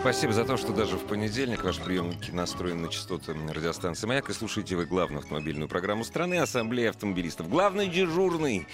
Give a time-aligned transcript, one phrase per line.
[0.00, 4.32] Спасибо за то, что даже в понедельник ваши приемники настроены на частоты радиостанции «Маяк» и
[4.32, 7.50] слушаете вы главную автомобильную программу страны «Ассамблея автомобилистов».
[7.50, 8.66] Главный дежурный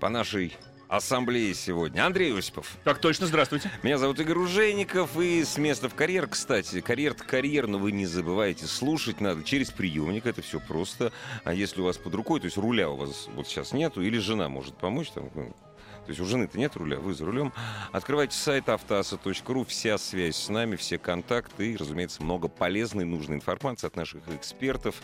[0.00, 0.56] по нашей
[0.88, 2.06] ассамблее сегодня.
[2.06, 2.78] Андрей Осипов.
[2.82, 3.70] Так точно, здравствуйте.
[3.82, 8.06] Меня зовут Игорь Ужеников, и с места в карьер, кстати, карьер карьер, но вы не
[8.06, 11.12] забывайте, слушать надо через приемник, это все просто.
[11.44, 14.16] А если у вас под рукой, то есть руля у вас вот сейчас нету, или
[14.16, 15.54] жена может помочь, там, ну,
[16.10, 17.52] то есть у жены-то нет руля, вы за рулем.
[17.92, 23.86] Открывайте сайт автоаса.ру, вся связь с нами, все контакты и, разумеется, много полезной, нужной информации
[23.86, 24.96] от наших экспертов,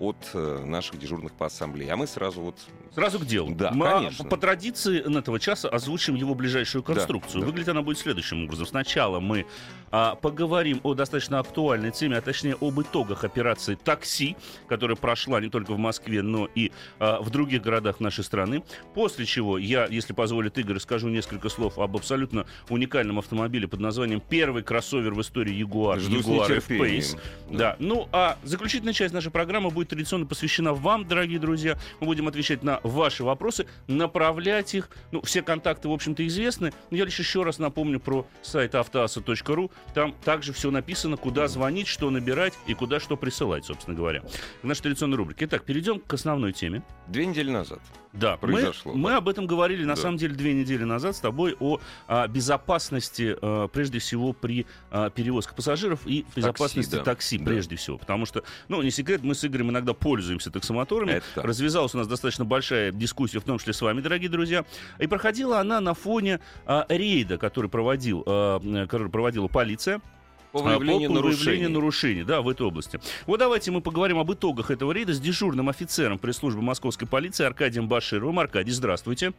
[0.00, 1.92] от э, наших дежурных по ассамблее.
[1.92, 2.56] А мы сразу вот...
[2.94, 3.54] Сразу к делу.
[3.54, 4.24] Да, мы, конечно.
[4.24, 7.42] По традиции этого часа озвучим его ближайшую Да, конструкцию.
[7.42, 7.46] да.
[7.46, 8.66] Выглядит она будет следующим образом.
[8.66, 9.46] Сначала мы
[9.92, 14.36] а, поговорим о достаточно актуальной теме, а точнее об итогах операции «Такси»,
[14.68, 18.64] которая прошла не только в Москве, но и а, в других городах нашей страны.
[18.94, 24.22] После чего я, если позволит Игорь, скажу несколько слов об абсолютно уникальном автомобиле под названием
[24.26, 27.00] первый кроссовер в истории Jaguar, Жду нетерпением.
[27.02, 27.18] F-Pace.
[27.50, 27.76] Да.
[27.78, 31.78] Ну, а заключительная часть нашей программы будет традиционно посвящена вам, дорогие друзья.
[32.00, 34.88] Мы будем отвечать на ваши вопросы, направлять их.
[35.10, 36.72] Ну, все контакты, в общем-то, известны.
[36.90, 39.70] Но я лишь еще раз напомню про сайт автоаса.ру.
[39.92, 44.22] Там также все написано, куда звонить, что набирать и куда что присылать, собственно говоря.
[44.62, 45.44] В нашей традиционной рубрике.
[45.46, 46.82] Итак, перейдем к основной теме.
[47.08, 47.80] Две недели назад.
[48.12, 50.02] Да, Произошло, Мы, мы об этом говорили, на Да.
[50.02, 55.10] самом деле, две недели назад с тобой о а, безопасности, а, прежде всего, при а,
[55.10, 57.04] перевозке пассажиров и безопасности да.
[57.04, 57.44] такси, Да.
[57.44, 57.98] прежде всего.
[57.98, 61.12] Потому что, ну, не секрет, мы с Игорем иногда пользуемся таксомоторами.
[61.12, 61.44] Это так.
[61.44, 64.64] Развязалась у нас достаточно большая дискуссия, в том числе с вами, дорогие друзья.
[64.98, 70.00] И проходила она на фоне а, рейда, который, проводил, м, который проводила полиция.
[70.52, 71.44] По А, выявлению по нарушений.
[71.44, 72.98] выявлению нарушений, да, в этой области.
[73.26, 77.88] Вот давайте мы поговорим об итогах этого рейда с дежурным офицером пресс-службы московской полиции Аркадием
[77.88, 78.38] Башировым.
[78.40, 79.32] Аркадий, здравствуйте.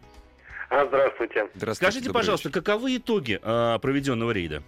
[0.69, 1.49] А, Здравствуйте.
[1.53, 2.61] Здравствуйте, Скажите, пожалуйста, вечер.
[2.61, 4.63] каковы итоги а, проведенного рейда?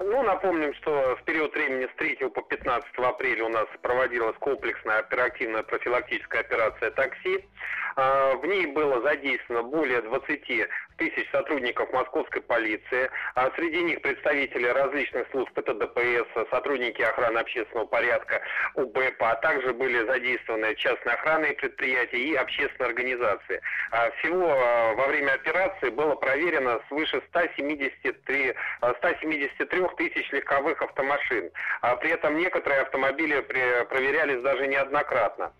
[0.00, 5.00] Ну, напомним, что в период времени с 3 по 15 апреля у нас проводилась комплексная
[5.00, 7.44] оперативная профилактическая операция «Такси».
[7.98, 13.10] А, В ней было задействовано более 20 тысяч сотрудников московской полиции.
[13.34, 18.40] А Среди них представители различных служб, это ДПС, сотрудники охраны общественного порядка,
[18.74, 23.60] УБЭП, а также были задействованы частные охранные предприятия и общественные организации.
[23.90, 24.46] А, Всего
[24.96, 31.50] во время операции было проверено свыше 173, а, 173 тысяч легковых автомашин.
[32.00, 35.52] При этом некоторые автомобили проверялись даже неоднократно.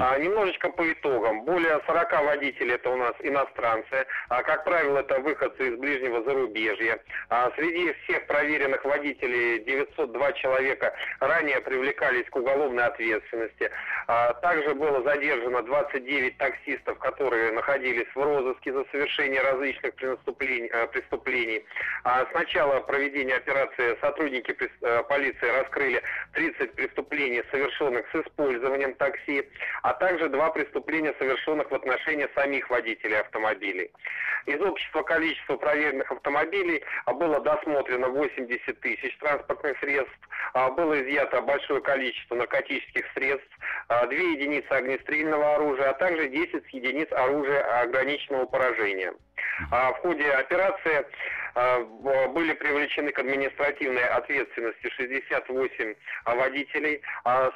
[0.00, 1.44] А, немножечко по итогам.
[1.44, 4.06] Более 40 водителей это у нас иностранцы.
[4.28, 6.98] А, как правило, это выходцы из ближнего зарубежья.
[7.28, 13.70] А, среди всех проверенных водителей 902 человека ранее привлекались к уголовной ответственности.
[14.06, 20.68] А, также было задержано 29 таксистов, которые находились в розыске за совершение различных преступлений.
[20.72, 21.64] э, преступлений.
[22.04, 26.02] А, с начала проведения операции сотрудники э, полиции раскрыли
[26.32, 29.48] 30 преступлений, совершенных с использованием такси,
[29.82, 33.90] а также два преступления, совершенных в отношении самих водителей автомобилей.
[34.46, 40.18] Из общего количества проверенных автомобилей а, было досмотрено 80 тысяч транспортных средств,
[40.54, 43.58] а, было изъято большое количество наркотических средств,
[43.88, 49.12] а, две единицы огнестрельного оружия, а также 10 единиц оружия ограниченного поражения.
[49.70, 51.04] А, В ходе операции
[51.54, 51.80] а,
[52.28, 55.94] были привлечены к административной ответственности 68
[56.24, 57.02] а, водителей.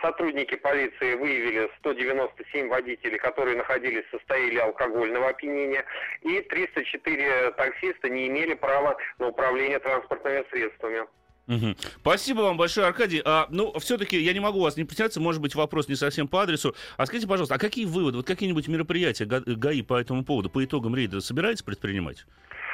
[0.03, 5.85] Сотрудники полиции выявили 197 водителей, которые находились в состоянии алкогольного опьянения,
[6.23, 11.07] и 304 таксиста не имели права на управление транспортными средствами.
[11.47, 11.77] Мгм.
[12.01, 13.21] Спасибо вам большое, Аркадий.
[13.25, 16.43] А, ну, все-таки я не могу вас не притянуться, может быть, вопрос не совсем по
[16.43, 16.75] адресу.
[16.97, 20.65] А скажите, пожалуйста, а какие выводы, вот какие-нибудь мероприятия Га- ГАИ по этому поводу, по
[20.65, 22.27] итогам рейда собираетесь предпринимать?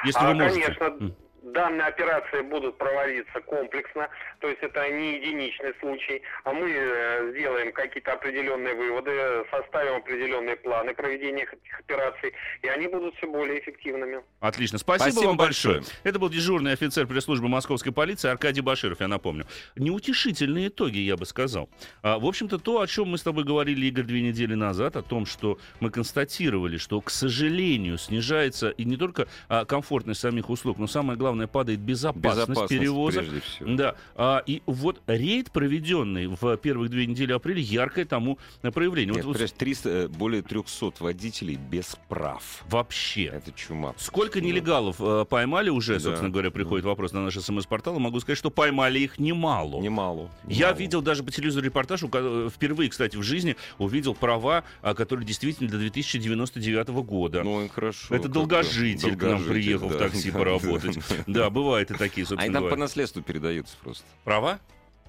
[0.05, 0.61] Если А, вы можете.
[0.73, 1.15] Конечно.
[1.53, 4.09] Данные операции будут проводиться комплексно,
[4.39, 9.11] то есть это не единичный случай, а мы э, сделаем какие-то определенные выводы,
[9.51, 14.21] составим определенные планы проведения этих операций, и они будут все более эффективными.
[14.39, 14.77] Отлично.
[14.77, 15.75] Спасибо, Спасибо вам большое.
[15.77, 15.97] большое.
[16.03, 19.45] Это был дежурный офицер пресс-службы московской полиции Аркадий Баширов, я напомню.
[19.75, 21.69] Неутешительные итоги, я бы сказал.
[22.01, 25.01] А, в общем-то, то, о чем мы с тобой говорили, Игорь, две недели назад, о
[25.01, 30.77] том, что мы констатировали, что, к сожалению, снижается и не только а, комфортность самих услуг,
[30.77, 33.25] но самое главное, главное, падает безопасность, Безопасность перевозок.
[33.61, 39.15] Да, а, и вот рейд, проведенный в первых две недели апреля, яркое тому проявление.
[39.15, 42.63] Нет, вот, вот понимаешь, 300, э, более 300 водителей без прав.
[42.69, 43.25] вообще.
[43.25, 43.93] Это чума.
[43.97, 45.99] Сколько Ну, нелегалов э, поймали уже, Да.
[45.99, 47.97] собственно говоря, приходит вопрос на наш смс-портал.
[47.99, 49.81] Могу сказать, что поймали их немало.
[49.81, 50.29] Немало.
[50.47, 50.75] Я немало.
[50.77, 55.69] видел даже по телевизору репортаж, э, впервые, кстати, в жизни увидел права, а, которые действительно
[55.69, 57.43] до 2099 года.
[57.43, 58.13] Ну, хорошо.
[58.15, 58.33] Это бы.
[58.33, 60.97] долгожитель к нам Долгожитель, приехал в да, такси да, поработать.
[61.27, 61.28] да.
[61.33, 62.81] Да, бывают и такие, Они собственно там по говоря.
[62.81, 64.05] наследству передаются просто.
[64.23, 64.59] Права?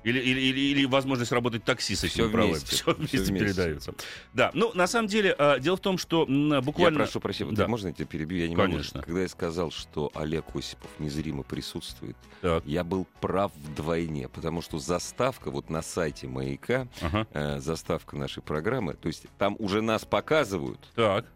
[0.02, 2.52] Или, или, или, или возможность работать такси с Всё этими правами.
[2.52, 2.68] вместе.
[2.74, 3.38] Все Всё вместе вместе.
[3.38, 3.94] передаются.
[4.32, 7.00] Да, ну, на самом деле, а, дело в том, что м, буквально...
[7.00, 7.68] Я прошу прощения, вот Да.
[7.68, 8.38] можно я тебя перебью?
[8.38, 9.00] Я не Конечно.
[9.00, 9.06] могу.
[9.06, 14.78] Когда я сказал, что Олег Осипов незримо присутствует, Так, я был прав вдвойне, потому что
[14.78, 20.06] заставка вот на сайте «Маяка», ага, э, заставка нашей программы, то есть там уже нас
[20.06, 21.26] показывают, так.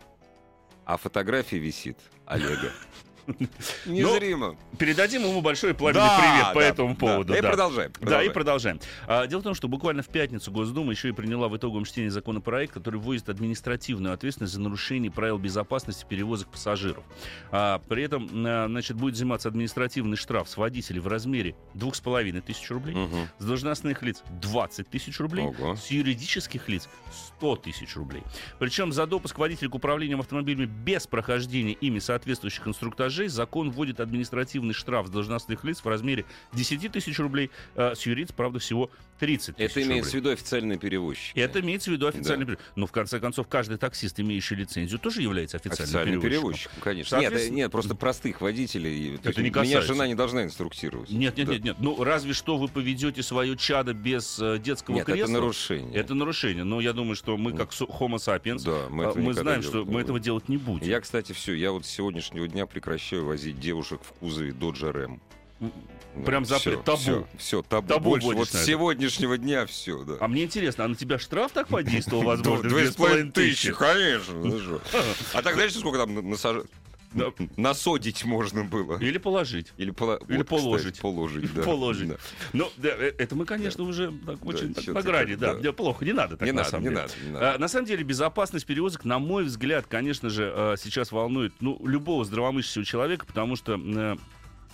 [0.87, 2.73] а фотография висит Олега.
[3.87, 4.57] Незримо.
[4.79, 6.95] Передадим ему большой пламенный Да, привет по да, этому да.
[6.95, 7.35] поводу.
[7.35, 7.49] И да.
[7.49, 7.93] продолжаем.
[8.01, 8.81] Да, и продолжаем.
[9.07, 12.09] А, дело в том, что буквально в пятницу Госдума еще и приняла в итоговом чтении
[12.09, 17.05] законопроект, который вводит административную ответственность за нарушение правил безопасности перевозок пассажиров.
[17.51, 22.71] А, при этом, а, значит, будет взиматься административный штраф с водителей в размере 2,5 тысяч
[22.71, 23.29] рублей, Мгм.
[23.39, 25.77] с должностных лиц 20 тысяч рублей, Ого.
[25.77, 26.89] с юридических лиц
[27.37, 28.23] 100 тысяч рублей.
[28.59, 34.75] Причем за допуск водителя к управлению автомобилями без прохождения ими соответствующих инструктажей закон вводит административный
[34.75, 38.91] штраф с должностных лиц в размере 10 тысяч рублей, а с юриц, правда, всего
[39.21, 41.39] 30 тысяч Это имеется в виду официальные перевозчики.
[41.39, 42.53] Это имеется в виду официальный Да.
[42.53, 42.73] перевозчик.
[42.77, 46.73] Но в конце концов, каждый таксист, имеющий лицензию, тоже является официальным, Официальным перевозчиком.
[46.75, 47.17] перевозчиком, конечно.
[47.21, 49.19] Нет, э, нет, просто простых водителей.
[49.19, 49.93] То Это не Меня касается.
[49.93, 51.11] жена не должна инструктировать.
[51.11, 51.53] Нет, нет, Да.
[51.55, 51.77] нет, нет.
[51.79, 55.23] Ну, разве что вы поведете свое чадо без э, детского Нет, кресла.
[55.23, 55.95] это нарушение.
[55.95, 56.65] Это нарушение.
[56.65, 60.01] Но я думаю, что мы, как Homo sapiens, Да, мы, это мы знаем, что мы
[60.01, 60.87] этого делать не будем.
[60.87, 65.21] Я, кстати, все, я вот с сегодняшнего дня прекращаю возить девушек в кузове Dodge Ram.
[66.25, 67.27] Прям запрет, табу.
[67.39, 67.89] Все, табу.
[67.89, 70.15] Табу Больше вот с сегодняшнего дня все, да.
[70.21, 73.73] А мне интересно, а на тебя штраф так подействовал, возможно, Две с половиной тысячи?
[73.73, 74.35] конечно.
[74.35, 74.81] ну.
[75.33, 76.84] А так знаешь, сколько там на- насаж- Да.
[77.57, 78.99] Насодить можно было?
[78.99, 79.73] Или положить.
[79.77, 81.01] Или, пола- Или вот, кстати, положить.
[81.01, 81.63] положить, да.
[81.63, 82.09] Положить.
[82.09, 82.17] Да.
[82.53, 85.55] Ну, да, э, это мы, конечно, уже так очень так на грани, да.
[85.55, 85.61] да.
[85.61, 87.03] Да, Плохо, не надо так, Не на надо, самом не деле.
[87.03, 87.55] надо, не надо.
[87.55, 91.81] А, На самом деле, безопасность перевозок, на мой взгляд, конечно же, э, сейчас волнует ну,
[91.87, 94.17] любого здравомыслящего человека, потому что э,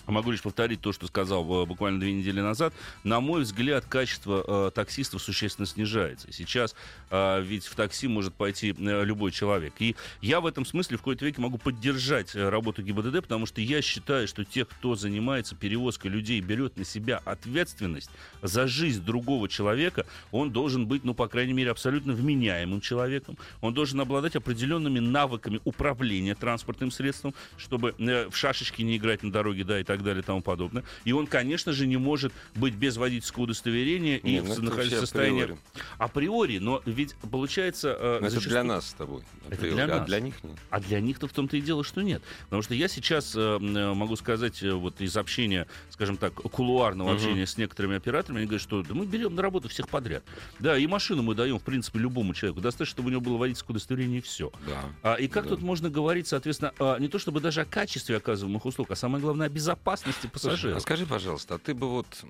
[0.07, 2.73] Могу лишь повторить то, что сказал э, буквально две недели назад.
[3.03, 6.31] На мой взгляд, качество э, таксистов существенно снижается.
[6.31, 6.75] Сейчас
[7.09, 9.73] э, ведь в такси может пойти э, любой человек.
[9.79, 13.61] И я в этом смысле в какой-то веке могу поддержать э, работу ГИБДД, потому что
[13.61, 18.09] я считаю, что те, кто занимается перевозкой людей, берет на себя ответственность
[18.41, 23.37] за жизнь другого человека, он должен быть, ну, по крайней мере, абсолютно вменяемым человеком.
[23.61, 29.31] Он должен обладать определенными навыками управления транспортным средством, чтобы э, в шашечки не играть на
[29.31, 30.83] дороге, да, и так далее, и тому подобное.
[31.05, 34.99] И он, конечно же, не может быть без водительского удостоверения и Не, ну в- вообще
[34.99, 35.43] состоянии...
[35.43, 35.59] априори.
[35.97, 37.95] Априори, но ведь получается...
[37.99, 39.23] э, Но это зачастую- для нас с тобой.
[39.49, 40.05] Это для А нас.
[40.05, 40.57] для них нет.
[40.69, 42.21] а для них-то в том-то и дело, что нет.
[42.45, 47.09] Потому что я сейчас э, м, могу сказать, э, вот из общения, скажем так, кулуарного
[47.09, 47.17] Мгм.
[47.17, 50.23] общения с некоторыми операторами, они говорят, что да мы берем на работу всех подряд.
[50.59, 52.61] Да, и машину мы даем, в принципе, любому человеку.
[52.61, 54.51] Достаточно, чтобы у него было водительское удостоверение и все.
[54.65, 54.83] Да.
[55.03, 55.51] А, и как Да.
[55.51, 59.21] тут можно говорить, соответственно, а, не то чтобы даже о качестве оказываемых услуг, а самое
[59.21, 60.77] главное о безопасности Слушай, пассажиров.
[60.77, 62.23] а скажи, пожалуйста, а ты бы вот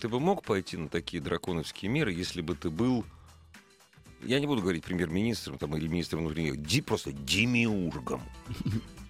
[0.00, 3.04] ты бы мог пойти на такие драконовские меры, если бы ты был
[4.22, 8.22] я не буду говорить премьер-министром там, или министром внутренних дел, просто демиургом.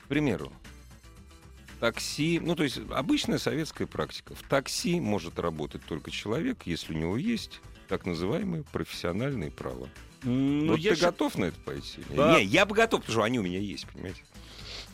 [0.04, 0.52] К примеру,
[1.80, 4.34] такси, ну то есть обычная советская практика.
[4.34, 9.88] В такси может работать только человек, если у него есть так называемые профессиональные права.
[10.22, 12.00] Ну, вот я ты щи- готов на это пойти?
[12.10, 12.38] Да.
[12.38, 14.22] Не, я бы готов, потому что они у меня есть, понимаете?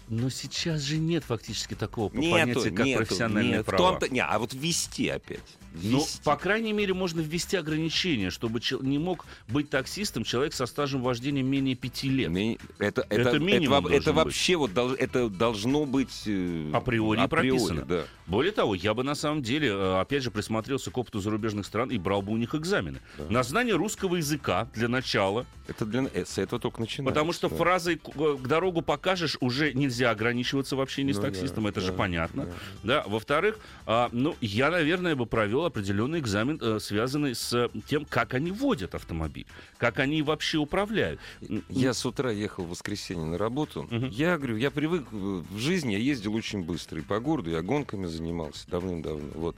[0.08, 3.62] Но сейчас же нет фактически такого Нету, понятия, как нету, профессиональные нет.
[3.62, 3.90] В права.
[3.90, 5.40] том-то- не, а вот ввести опять.
[5.82, 6.22] Ну, Ввести.
[6.24, 11.02] по крайней мере, можно ввести ограничения, чтобы чел- не мог быть таксистом человек со стажем
[11.02, 12.30] вождения менее пяти лет.
[12.30, 14.24] Ми- Это, это, Это это, минимум это быть.
[14.24, 17.84] вообще вот дол- это должно быть э, Априори прописано.
[17.84, 18.04] да.
[18.26, 21.90] Более того, я бы на самом деле, э, опять же, присмотрелся к опыту зарубежных стран
[21.90, 23.00] и брал бы у них экзамены.
[23.18, 23.24] Да.
[23.28, 27.14] На знание русского языка для начала, Это для э, с этого только начинается.
[27.14, 27.56] потому что да.
[27.56, 28.00] фразой
[28.42, 32.44] дорогу покажешь уже нельзя ограничиваться в общении с Ну да, таксистом, это же да, понятно.
[32.44, 32.52] да.
[32.82, 38.34] Да, во-вторых, а, ну, я, наверное, бы провел определенный экзамен, э, связанный с тем, как
[38.34, 41.20] они водят автомобиль, как они вообще управляют.
[41.68, 43.86] Я с утра ехал в воскресенье на работу.
[43.90, 44.10] Мгм.
[44.10, 45.16] Я говорю, я привык э,
[45.50, 49.30] в жизни, я ездил очень быстро и по городу, я гонками занимался давным-давно.
[49.34, 49.56] Вот.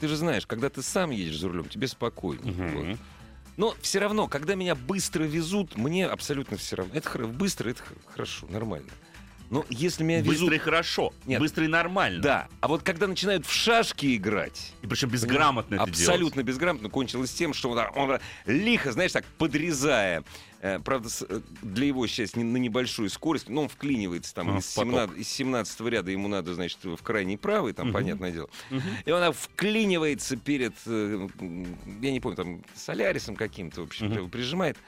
[0.00, 2.42] Ты же знаешь, когда ты сам едешь за рулем, тебе спокойно.
[2.42, 2.74] Мгм.
[2.76, 2.98] Вот.
[3.56, 6.94] Но все равно, когда меня быстро везут, мне абсолютно все равно.
[6.94, 8.88] Это быстро, это хорошо, нормально.
[9.52, 10.40] Но если меня везут...
[10.40, 11.12] Быстро и хорошо.
[11.26, 11.38] Нет.
[11.38, 12.22] Быстро и нормально.
[12.22, 16.00] Да, а вот когда начинают в шашки играть, И причем безграмотно это делать.
[16.00, 20.24] абсолютно безграмотно, кончилось тем, что он, он лихо, знаешь, так подрезая,
[20.62, 24.64] э, правда, э, для его счастья на небольшую скорость, но он вклинивается там А, из,
[24.64, 24.90] в поток.
[24.92, 27.92] 17, из 17 ряда, ему надо, значит, в крайний правый, там, Мгм.
[27.94, 28.48] понятное дело.
[28.70, 28.82] Мгм.
[29.04, 31.28] И она вклинивается перед, э,
[32.00, 34.78] я не помню, там, солярисом каким-то, в общем, его прижимает.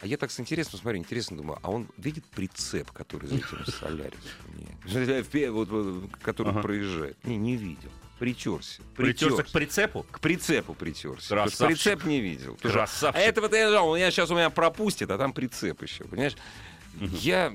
[0.00, 3.66] А я так с интересом смотрю, интересно думаю, а он видит прицеп, который за этим
[3.80, 4.20] солярисом?
[5.54, 6.62] Вот, вот, который Ага.
[6.62, 7.16] проезжает.
[7.24, 7.90] Не, не видел.
[8.18, 8.80] Притерся.
[8.96, 10.04] Притерся к прицепу?
[10.10, 11.28] К прицепу притерся.
[11.30, 11.66] Красавчик.
[11.66, 12.56] прицеп не видел.
[12.58, 13.16] Что- Красавчик.
[13.20, 13.56] А этого-то
[13.96, 16.04] я сейчас у меня пропустит, а там прицеп еще.
[16.04, 16.36] Понимаешь?
[17.00, 17.54] Я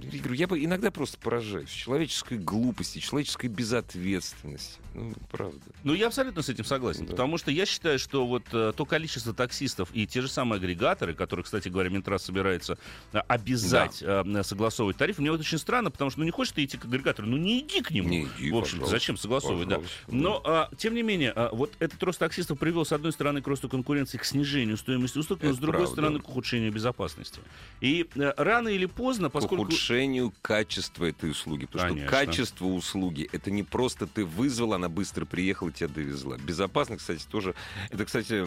[0.00, 4.78] я говорю, я бы иногда просто поражаюсь человеческой глупости, человеческой безответственности.
[4.94, 5.58] Ну, правда.
[5.84, 7.12] Ну, я абсолютно с этим согласен, Да.
[7.12, 11.14] потому что я считаю, что вот э, то количество таксистов и те же самые агрегаторы,
[11.14, 12.76] которые, кстати говоря, Минтранс собирается
[13.12, 16.64] э, обязать э, согласовывать тариф, мне вот очень странно, потому что ну не хочешь ты
[16.64, 18.08] идти к агрегатору, ну не иди к нему.
[18.08, 19.76] Не иди, В общем, зачем согласовывать, да.
[19.76, 20.14] пожалуйста, да.
[20.14, 23.46] Но, а, тем не менее, а, вот этот рост таксистов привел, с одной стороны, к
[23.46, 25.92] росту конкуренции, к снижению стоимости услуг, но Это с другой правда.
[25.92, 27.40] стороны, к ухудшению безопасности.
[27.80, 29.64] И э, рано или поздно, поскольку...
[29.82, 31.66] ухудшению качества этой услуги.
[31.66, 32.08] Потому Конечно.
[32.08, 36.36] что качество услуги это не просто ты вызвал, она быстро приехала и тебя довезла.
[36.38, 37.54] Безопасность, кстати, тоже.
[37.90, 38.44] Это, кстати,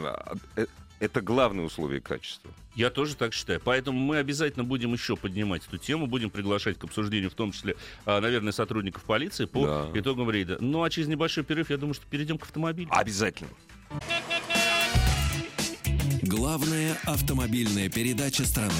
[0.55, 0.65] э,
[0.99, 2.51] это главное условие качества.
[2.73, 3.59] Я тоже так считаю.
[3.63, 7.75] Поэтому мы обязательно будем еще поднимать эту тему, будем приглашать к обсуждению, в том числе,
[8.05, 9.99] а, наверное, сотрудников полиции по Да.
[9.99, 10.57] итогам рейда.
[10.61, 12.89] Ну а через небольшой перерыв, я думаю, что перейдем к автомобилю.
[12.91, 13.49] Обязательно.
[16.21, 18.73] Главная автомобильная передача страны.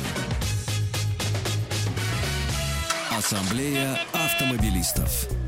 [3.18, 5.45] Ассамблея автомобилистов.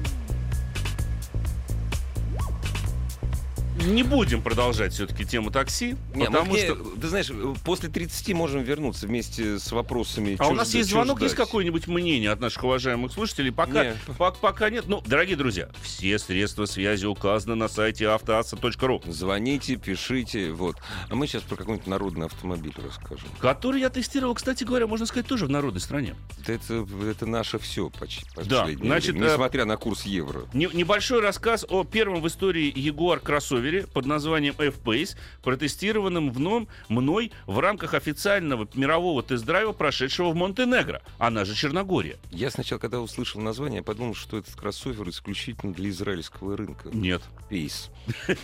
[3.86, 6.76] Не будем продолжать все-таки тему такси, Не, потому мы к ней, что...
[6.76, 7.32] Ты знаешь,
[7.64, 10.36] после 30 можем вернуться вместе с вопросами.
[10.40, 13.52] А у нас ждать, есть звонок, есть какое-нибудь мнение от наших уважаемых слушателей?
[13.52, 13.98] Пока, Нет.
[14.18, 14.86] пок- пока нет.
[14.88, 20.78] Ну, дорогие друзья, все средства связи указаны на сайте автоасса.ру, Звоните, пишите, вот.
[21.10, 23.30] А мы сейчас про какой-нибудь народный автомобиль расскажем.
[23.40, 26.16] который я тестировал, кстати говоря, можно сказать, тоже в народной стране.
[26.46, 28.26] Это, это наше все почти.
[28.36, 30.42] Да, значит, время, э, несмотря на курс евро.
[30.54, 33.22] Не- небольшой рассказ о первом в истории Jaguar
[33.68, 41.02] кроссовере под названием F-Pace, протестированном вном мной в рамках официального мирового тест-драйва, прошедшего в Монтенегро,
[41.18, 42.18] она же Черногория.
[42.32, 46.90] Я сначала, когда услышал название, подумал, что этот кроссовер исключительно для израильского рынка.
[46.94, 47.22] Нет.
[47.50, 47.90] Пейс.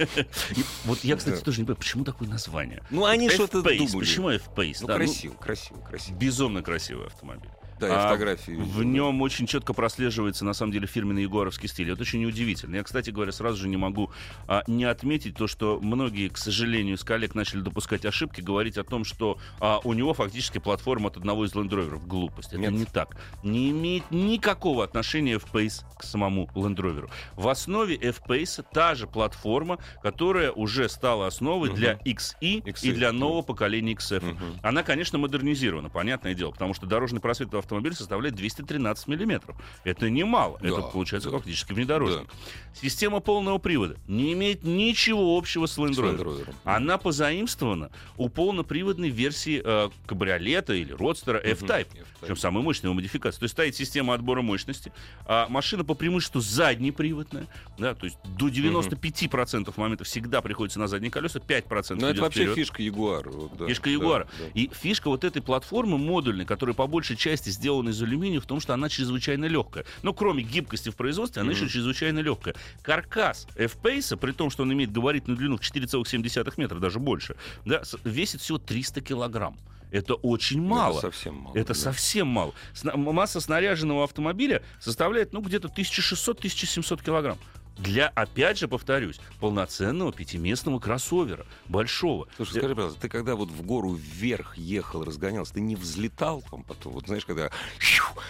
[0.85, 2.83] Вот я, кстати, тоже не понимаю, почему такое название?
[2.89, 3.77] Ну, они что-то F-Pace.
[3.77, 3.99] думали.
[3.99, 4.77] Почему F-Pace?
[4.81, 6.15] Ну, Да, ну, красиво, красиво, красиво.
[6.17, 7.49] безумно красивый автомобиль.
[7.83, 11.91] Да, я А фотографии В нем очень четко прослеживается, на самом деле, фирменный егоровский стиль.
[11.91, 12.75] Это очень удивительно.
[12.77, 14.11] Я, кстати говоря, сразу же не могу
[14.47, 18.83] а, не отметить то, что многие, к сожалению, из коллег начали допускать ошибки, говорить о
[18.83, 21.99] том, что а, у него фактически платформа от одного из Rover.
[22.05, 22.49] Глупость.
[22.49, 22.71] Это Нет.
[22.71, 23.17] не так.
[23.43, 27.09] Не имеет никакого отношения F-Pace к самому Rover.
[27.35, 31.77] В основе F-Pace та же платформа, которая уже стала основой Мгм.
[31.77, 33.17] для XE и XE, для да.
[33.17, 34.23] нового поколения XF.
[34.23, 34.59] Мгм.
[34.61, 39.55] Она, конечно, модернизирована, понятное дело, потому что дорожный просвет этого автомобиля составляет 213 миллиметров.
[39.83, 40.59] Это немало.
[40.61, 41.37] Да, это получается да.
[41.37, 42.27] фактически внедорожник.
[42.73, 46.17] Система полного привода не имеет ничего общего с Land С Rover.
[46.17, 46.55] Land Rover.
[46.63, 51.87] Она позаимствована у полноприводной версии э, кабриолета или родстера F-Type.
[52.21, 53.39] Причем самая мощная его модификация.
[53.39, 54.91] То есть стоит система отбора мощности.
[55.25, 57.47] А машина по преимуществу заднеприводная.
[57.77, 62.41] Да, то есть до 95% моментов всегда приходится на задние колеса, 5% Ну, это вообще
[62.41, 62.55] вперед.
[62.55, 63.29] фишка Ягуара.
[63.29, 64.27] вот, да, Фишка да, Ягуара.
[64.39, 64.45] да.
[64.53, 68.59] И фишка вот этой платформы модульной, которая по большей части сделана из алюминия, в том,
[68.59, 69.85] что она чрезвычайно легкая.
[70.01, 72.55] Но кроме гибкости в производстве, она еще чрезвычайно легкая.
[72.81, 77.83] Каркас F-Pace, при том, что он имеет габаритную длину в 4,7 метра, даже больше, да,
[78.03, 79.57] весит всего 300 килограмм.
[79.91, 80.97] Это очень мало.
[80.97, 81.55] Это совсем мало.
[81.55, 81.79] Это да.
[81.79, 82.53] совсем мало.
[82.73, 87.37] Сна- масса снаряженного автомобиля составляет, ну, где-то 1600-1700 килограмм.
[87.77, 92.27] Для, опять же, повторюсь, полноценного пятиместного кроссовера, большого.
[92.35, 96.63] Слушай, скажи, пожалуйста, ты когда вот в гору вверх ехал, разгонялся, ты не взлетал там
[96.63, 96.93] потом?
[96.93, 97.49] Вот знаешь, когда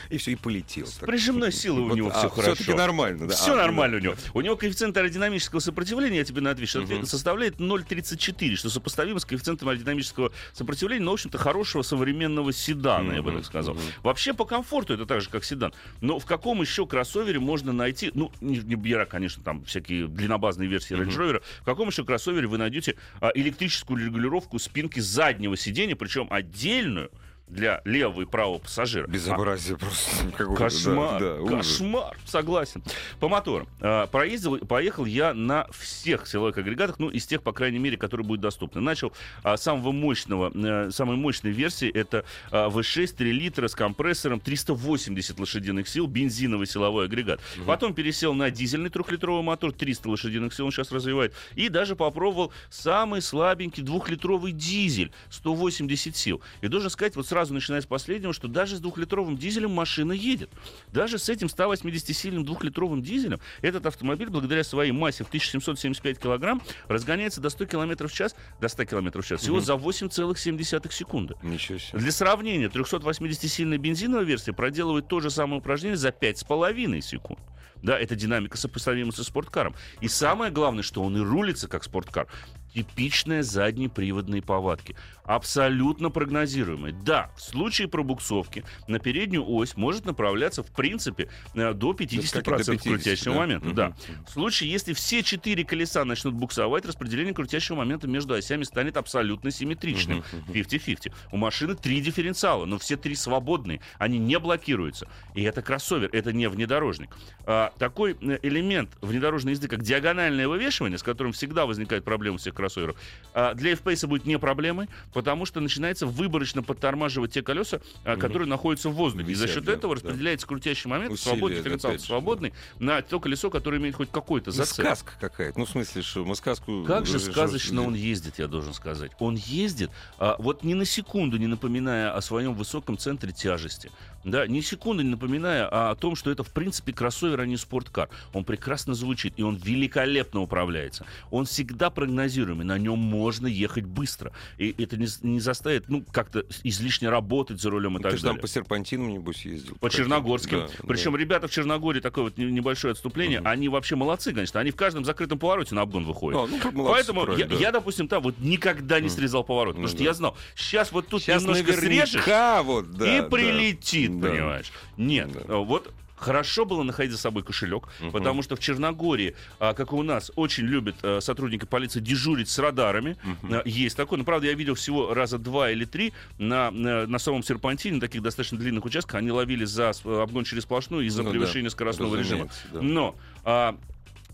[0.09, 0.87] и все, и полетел.
[0.99, 1.07] так?
[1.07, 2.55] прижимной силой у Вот, него а, все хорошо.
[2.55, 3.35] Все-таки нормально, да?
[3.35, 4.15] Все А, нормально да, у него.
[4.33, 7.05] У него коэффициент аэродинамического сопротивления, я тебе на отвечу, Мгм.
[7.05, 13.21] составляет 0,34, что сопоставимо с коэффициентом аэродинамического сопротивления, но, в общем-то, хорошего современного седана, я
[13.21, 13.73] бы так сказал.
[13.75, 13.83] мгм.
[14.03, 15.73] Вообще, по комфорту это так же, как седан.
[16.01, 20.69] Но в каком еще кроссовере можно найти, ну, не, не бера, конечно, там всякие длиннобазные
[20.69, 25.95] версии Range Rover, в каком еще кроссовере вы найдете а, электрическую регулировку спинки заднего сиденья,
[25.95, 27.11] причем отдельную,
[27.47, 29.07] для левого и правого пассажира.
[29.07, 30.27] Безобразие просто.
[30.37, 31.67] какое-то, да, Кошмар, да, ужас.
[31.67, 32.83] кошмар, согласен.
[33.19, 33.67] По моторам.
[33.79, 38.25] А, Проездил, поехал я на всех силовых агрегатах, ну, из тех, по крайней мере, которые
[38.25, 38.81] будут доступны.
[38.81, 44.39] Начал а, самого мощного, э, самой мощной версии, это а, V6 3 литра с компрессором
[44.39, 47.39] 380 лошадиных сил, бензиновый силовой агрегат.
[47.65, 52.51] Потом пересел на дизельный трехлитровый мотор, 300 лошадиных сил он сейчас развивает, и даже попробовал
[52.69, 56.41] самый слабенький двухлитровый дизель, 180 сил.
[56.61, 60.51] И должен сказать, вот сразу начиная с последнего, что даже с двухлитровым дизелем машина едет.
[60.91, 67.41] Даже с этим 180-сильным двухлитровым дизелем этот автомобиль, благодаря своей массе в 1775 килограмм, разгоняется
[67.41, 71.33] до 100 км в час, до 100 км в час, всего за 8,7 секунды.
[71.41, 71.97] Ничего себе.
[71.97, 77.39] Для сравнения, 380-сильная бензиновая версия проделывает то же самое упражнение за 5,5 секунд.
[77.83, 79.75] Да, это динамика сопоставима со спорткаром.
[79.99, 82.27] И самое главное, что он и рулится как спорткар.
[82.73, 84.95] Типичные заднеприводные повадки.
[85.25, 86.93] Абсолютно прогнозируемые.
[86.93, 92.59] Да, в случае пробуксовки на переднюю ось может направляться, в принципе, э, до 50% как
[92.59, 93.39] и до 50, крутящего да?
[93.39, 93.65] момента.
[93.67, 93.75] Мгм.
[93.75, 93.95] Да.
[94.27, 99.51] В случае, если все четыре колеса начнут буксовать, распределение крутящего момента между осями станет абсолютно
[99.51, 100.23] симметричным.
[100.49, 101.13] 50-50.
[101.31, 103.81] У машины три дифференциала, но все три свободные.
[103.97, 105.07] Они не блокируются.
[105.35, 107.15] И это кроссовер, это не внедорожник.
[107.45, 112.37] А, такой э, элемент внедорожной езды, как диагональное вывешивание, с которым всегда возникает проблема у
[112.37, 112.97] всех кроссоверов,
[113.33, 118.47] а, для FPS будет не проблемой, потому что начинается выборочно подтормаживать те колеса, а, которые
[118.47, 119.31] находятся в воздухе.
[119.31, 120.01] И за Висят, счет да, этого да.
[120.01, 124.55] распределяется крутящий момент, Усилие, свободный же, свободный, на то колесо, которое имеет хоть какой-то Ну,
[124.55, 124.85] зацеп.
[124.85, 125.57] сказка какая-то.
[125.59, 126.83] Ну, в смысле, что мы сказку...
[126.85, 129.11] Как же сказочно он ездит, я должен сказать.
[129.19, 133.91] Он ездит, а, вот ни на секунду не напоминая о своем высоком центре тяжести.
[134.23, 138.09] Да, ни секунды не напоминая о том, что это, в принципе, кроссовер, а не спорткар.
[138.31, 141.05] Он прекрасно звучит, и он великолепно управляется.
[141.29, 144.31] Он всегда прогнозируемый, на нем можно ехать быстро.
[144.57, 148.17] И это не, не заставит, ну, как-то излишне работать за рулем и Ну, так Ты
[148.17, 149.75] же далее там по серпантинам, небось, ездил.
[149.79, 150.59] по Черногорским.
[150.59, 151.17] Да, Причем да.
[151.19, 154.59] ребята в Черногории, такое вот не- небольшое отступление, они вообще молодцы, конечно.
[154.59, 156.39] Они в каждом закрытом повороте на обгон выходят.
[156.41, 157.55] А, ну, молодцы, Поэтому я, правильно, да.
[157.55, 159.73] я, допустим, там вот никогда не срезал поворот.
[159.75, 160.03] потому Ну что да.
[160.03, 162.23] я знал, сейчас вот тут Сейчас немножко срежешь,
[162.63, 164.29] вот, да, и прилетит, Да.
[164.29, 164.71] понимаешь.
[164.97, 165.57] Нет, Да.
[165.57, 165.91] вот
[166.23, 170.31] Хорошо было находить за собой кошелек, потому что в Черногории, а, как и у нас,
[170.35, 173.17] очень любят а, сотрудники полиции дежурить с радарами.
[173.43, 174.17] А, Есть такое.
[174.19, 178.21] Но, правда, я видел всего раза два или три на, на, на самом серпантине, таких
[178.21, 179.15] достаточно длинных участках.
[179.15, 182.47] Они ловили за с- обгон через сплошную из-за Ну да, превышения скоростного режима.
[182.71, 182.81] да.
[182.81, 183.77] Но а,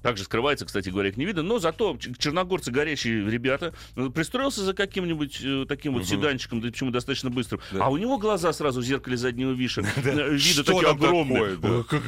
[0.02, 1.44] также скрывается, кстати говоря, их не видно.
[1.44, 3.74] Но зато черногорцы горячие ребята.
[3.96, 7.60] Ну, Пристроился за каким-нибудь э, таким вот седанчиком, да почему достаточно быстро.
[7.72, 7.86] Да.
[7.86, 9.82] А у него глаза сразу в зеркале заднего виша.
[9.96, 11.58] э, Вида такие огромные.
[11.84, 12.08] как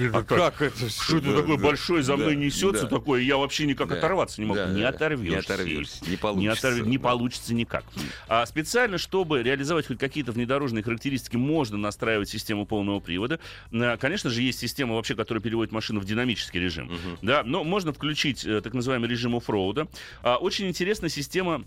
[0.62, 0.90] это А?
[0.90, 3.22] Что это такое большое за мной несется такое?
[3.22, 4.60] Я вообще никак оторваться не могу.
[4.74, 6.10] Не оторвешься.
[6.10, 6.82] Не получится.
[6.82, 7.84] не получится никак.
[8.28, 13.40] А специально, чтобы реализовать хоть какие-то внедорожные характеристики, можно настраивать систему полного привода.
[13.74, 16.92] А, Конечно же, есть система вообще, которая переводит машину в динамический режим.
[17.22, 19.88] Да, но можно включить э, так называемый режим оффроуда.
[20.22, 21.66] А, Очень интересная система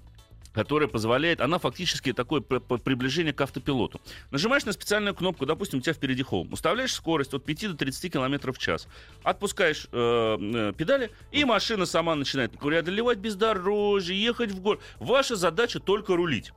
[0.54, 4.00] которая позволяет, она фактически такое приближение к автопилоту.
[4.30, 8.12] Нажимаешь на специальную кнопку, допустим, у тебя впереди холм, уставляешь скорость от 5 до 30
[8.12, 8.86] км в час,
[9.24, 14.80] отпускаешь э, э, педали, и машина сама начинает преодолевать бездорожье, ехать в гору.
[15.00, 16.52] Ваша задача только рулить.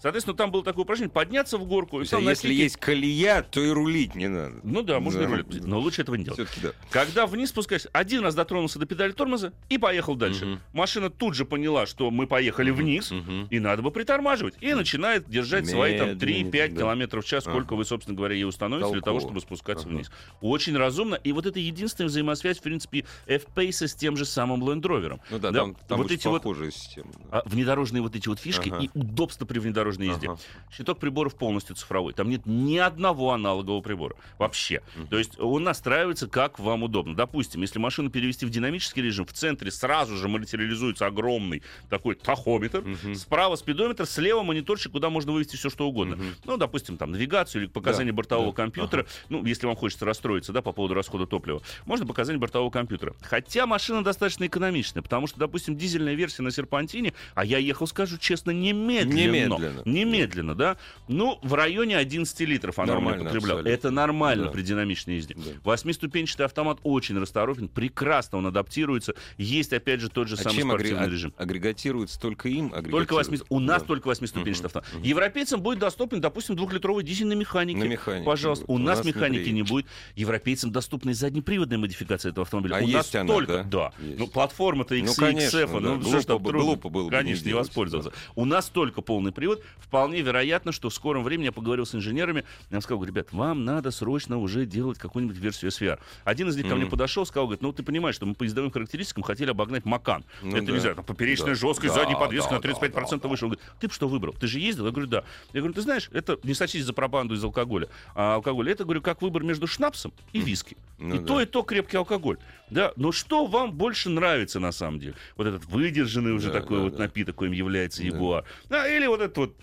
[0.00, 2.00] Соответственно, там было такое упражнение, подняться в горку.
[2.00, 4.56] И а на если стике- есть колея, то и рулить не надо.
[4.62, 5.28] Ну да, можно и Да.
[5.30, 6.48] рулить, но лучше этого не делать.
[6.62, 6.70] Да.
[6.90, 10.46] Когда вниз спускаешься, один раз дотронулся до педали тормоза и поехал дальше.
[10.46, 10.60] Мгм.
[10.72, 13.46] Машина тут же поняла, что мы поехали вниз, Мгм.
[13.50, 14.54] и надо бы притормаживать.
[14.60, 16.80] И начинает держать свои там 3-5 Медленнее, да.
[16.82, 17.74] километров в час, сколько Ага.
[17.76, 19.20] вы, собственно говоря, ей установите для того, Толково.
[19.20, 19.94] чтобы спускаться Ага.
[19.96, 20.10] вниз.
[20.40, 21.16] Очень разумно.
[21.16, 25.20] И вот это единственная взаимосвязь, в принципе, F-Pace с тем же самым Land Rover.
[25.30, 27.08] Ну да, Да, там, там вот эти вот похожая система.
[27.30, 27.38] да.
[27.40, 28.82] а, внедорожные вот эти вот фишки Ага.
[28.84, 29.58] и удобство при
[29.90, 30.28] внедорожной езде.
[30.28, 30.38] Ага.
[30.76, 32.12] Щиток приборов полностью цифровой.
[32.12, 34.16] Там нет ни одного аналогового прибора.
[34.38, 34.82] Вообще.
[35.08, 37.14] То есть он настраивается как вам удобно.
[37.14, 42.84] Допустим, если машину перевести в динамический режим, в центре сразу же материализуется огромный такой тахометр.
[43.14, 46.18] Справа спидометр, слева мониторчик, куда можно вывести все, что угодно.
[46.44, 48.56] Ну, допустим, там навигацию или показания Да, бортового да.
[48.56, 49.06] компьютера.
[49.28, 51.62] Ну, если вам хочется расстроиться, да, по поводу расхода топлива.
[51.86, 53.14] Можно показания бортового компьютера.
[53.22, 58.18] Хотя машина достаточно экономичная, потому что, допустим, дизельная версия на серпантине, а я ехал, скажу
[58.18, 59.14] честно, немедленно.
[59.14, 59.79] Немедленно.
[59.84, 60.76] Немедленно, да.
[61.08, 63.60] Ну, в районе 11 литров она Нормально потребляла.
[63.60, 63.68] абсолютно.
[63.68, 64.50] Это нормально Да.
[64.50, 65.34] при динамичной езде.
[65.36, 65.42] Да.
[65.64, 69.14] Восьмиступенчатый автомат очень расторопен, прекрасно он адаптируется.
[69.38, 71.34] Есть, опять же, тот же А самый агре- спортивный а- режим.
[71.36, 72.70] агрегатируется только им?
[72.70, 73.38] Только восьми...
[73.48, 73.88] У нас Да.
[73.88, 75.04] только восьмиступенчатый Мгм, автомат.
[75.06, 77.78] Европейцам будет доступен, допустим, двухлитровый дизель на механике.
[77.80, 78.64] На механике Пожалуйста.
[78.68, 79.86] У У нас нас механики не будет.
[80.16, 82.76] Европейцам доступна и заднеприводная модификация этого автомобиля.
[82.76, 83.64] А у нас она, только...
[83.64, 83.90] да?
[83.90, 83.92] Да.
[84.18, 85.80] Ну, платформа-то Ну, XXF, конечно, да.
[85.80, 88.12] ну, Глупо что глупо было бы не Конечно, не воспользоваться.
[88.34, 89.62] У нас только полный привод.
[89.78, 93.90] Вполне вероятно, что в скором времени я поговорил с инженерами, я сказал, ребят, вам надо
[93.90, 95.98] срочно уже делать какую-нибудь версию SVR.
[96.24, 98.70] Один из них ко мне подошел, сказал, говорит, ну ты понимаешь, что мы по ездовым
[98.70, 100.24] характеристикам хотели обогнать Макан.
[100.42, 100.72] Ну Это да.
[100.72, 101.54] не знаю, там поперечная Да.
[101.56, 103.44] жесткость, Да, задний подвеска да, на 35% да, выше.
[103.46, 104.32] Он говорит, ты что выбрал?
[104.34, 104.86] Ты же ездил?
[104.86, 105.24] Я говорю, да.
[105.52, 107.88] Я говорю, ты знаешь, это не сочтись за пропаганду из алкоголя.
[108.14, 110.76] А алкоголь, это, говорю, как выбор между шнапсом и виски.
[111.00, 111.24] Ну и да.
[111.24, 112.36] то, и то крепкий алкоголь.
[112.68, 115.14] Да, но что вам больше нравится на самом деле?
[115.36, 116.98] Вот этот выдержанный уже Да, такой да, вот да.
[117.00, 118.06] напиток, коим является Да.
[118.08, 118.44] Ягуар.
[118.68, 119.56] Да, или вот этот вот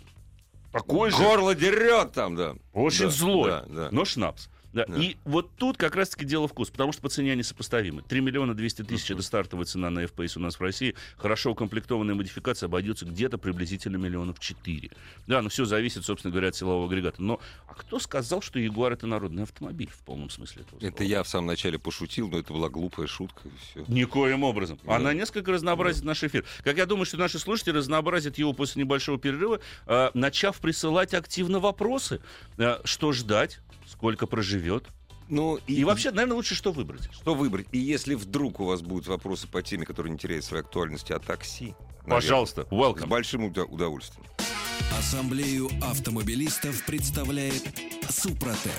[0.72, 2.56] такой же, Горло дерет там, да.
[2.74, 3.88] очень Да, злой, да, да.
[3.92, 4.50] но шнапс.
[4.78, 4.86] Да.
[4.88, 5.02] Да.
[5.02, 8.04] И вот тут как раз-таки дело вкус, потому что по цене они сопоставимы.
[8.04, 10.94] 3 миллиона 200 тысяч это стартовая цена на FPS у нас в России.
[11.18, 14.92] Хорошо укомплектованная модификация обойдется где-то приблизительно миллионов 4.
[15.26, 17.24] Да, но все зависит, собственно говоря, от силового агрегата.
[17.24, 20.94] Но а кто сказал, что Ягуар это народный автомобиль в полном смысле этого слова?
[20.94, 23.42] Это я в самом начале пошутил, но это была глупая шутка.
[23.48, 23.86] и всё.
[23.88, 24.80] Никоим образом.
[24.84, 24.98] Да.
[24.98, 26.46] Она несколько разнообразит наш эфир.
[26.64, 31.60] Как я думаю, что наши слушатели разнообразят его после небольшого перерыва, э, начав присылать активно
[31.60, 32.22] вопросы.
[32.58, 34.86] Э, что ждать, сколько проживет.
[35.30, 37.10] Ну, И, вообще, наверное, лучше что выбрать.
[37.12, 37.68] Что выбрать?
[37.74, 41.20] И если вдруг у вас будут вопросы по теме, которые не теряют своей актуальности, о
[41.20, 41.74] такси,
[42.06, 43.08] наверное, Пожалуйста, С welcome.
[43.08, 44.26] большим уда- удовольствием.
[44.98, 47.62] Ассамблею автомобилистов представляет
[48.10, 48.72] Супротек.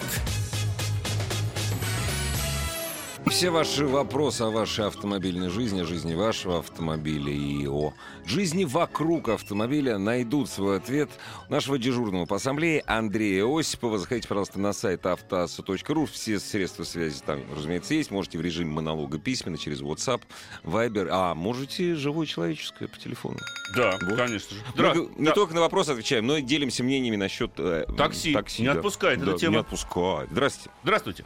[3.30, 7.92] Все ваши вопросы о вашей автомобильной жизни, о жизни вашего автомобиля и о
[8.26, 11.10] жизни вокруг автомобиля найдут свой ответ
[11.48, 13.98] у нашего дежурного по ассамблее Андрея Осипова.
[13.98, 16.06] Заходите, пожалуйста, на сайт автоаса.ру.
[16.06, 18.10] Все средства связи там, разумеется, есть.
[18.10, 20.22] Можете в режиме монолога письменно через WhatsApp,
[20.64, 21.08] Viber.
[21.10, 23.38] А можете живое человеческое по телефону.
[23.76, 24.16] Да, Вот.
[24.16, 24.62] конечно же.
[24.74, 25.32] Мы г- не да.
[25.32, 28.32] только на вопросы отвечаем, но и делимся мнениями насчет э, Такси.
[28.32, 28.74] такси Не да.
[28.74, 29.52] отпускает эта Да, тема.
[29.56, 30.28] Не отпускает.
[30.32, 30.70] Здравствуйте.
[30.82, 31.24] Здравствуйте.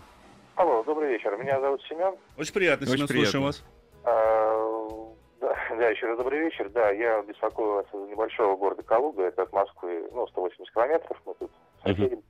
[1.23, 1.37] Вечер.
[1.37, 2.17] Меня зовут Семен.
[2.37, 3.31] Очень приятно, Очень Семен, приятно.
[3.31, 3.65] слушаем вас.
[4.05, 6.69] А, Да, да, еще раз добрый вечер.
[6.71, 9.23] Да, я беспокою вас из небольшого города Калуга.
[9.25, 11.21] Это от Москвы, ну, 180 километров.
[11.25, 11.51] Мы тут
[11.85, 12.21] соседи.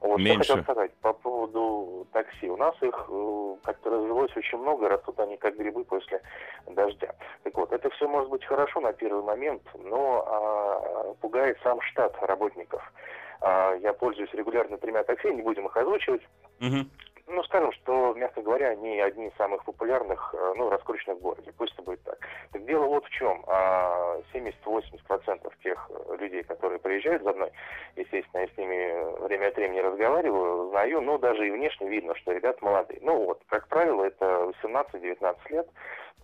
[0.00, 0.44] Вот, Меньше.
[0.44, 2.48] что хотел сказать по поводу такси.
[2.50, 6.20] У нас их э, как-то развелось очень много, растут они как грибы после
[6.66, 7.14] дождя.
[7.42, 12.14] Так вот, это все может быть хорошо на первый момент, но а, пугает сам штат
[12.22, 12.82] работников.
[13.40, 16.22] А, я пользуюсь регулярно тремя такси, не будем их озвучивать.
[16.60, 16.90] Мгм.
[17.26, 21.52] Ну, скажем, что, мягко говоря, они одни из самых популярных, э, ну, раскрученных в городе.
[21.56, 22.18] Пусть это будет так.
[22.52, 23.42] Дело вот в чем.
[23.46, 27.50] А 70-80% тех э, людей, которые приезжают за мной,
[27.96, 32.14] естественно, я с ними э, время от времени разговариваю, знаю, но даже и внешне видно,
[32.16, 33.00] что ребята молодые.
[33.02, 35.68] Ну вот, как правило, это 18-19 лет,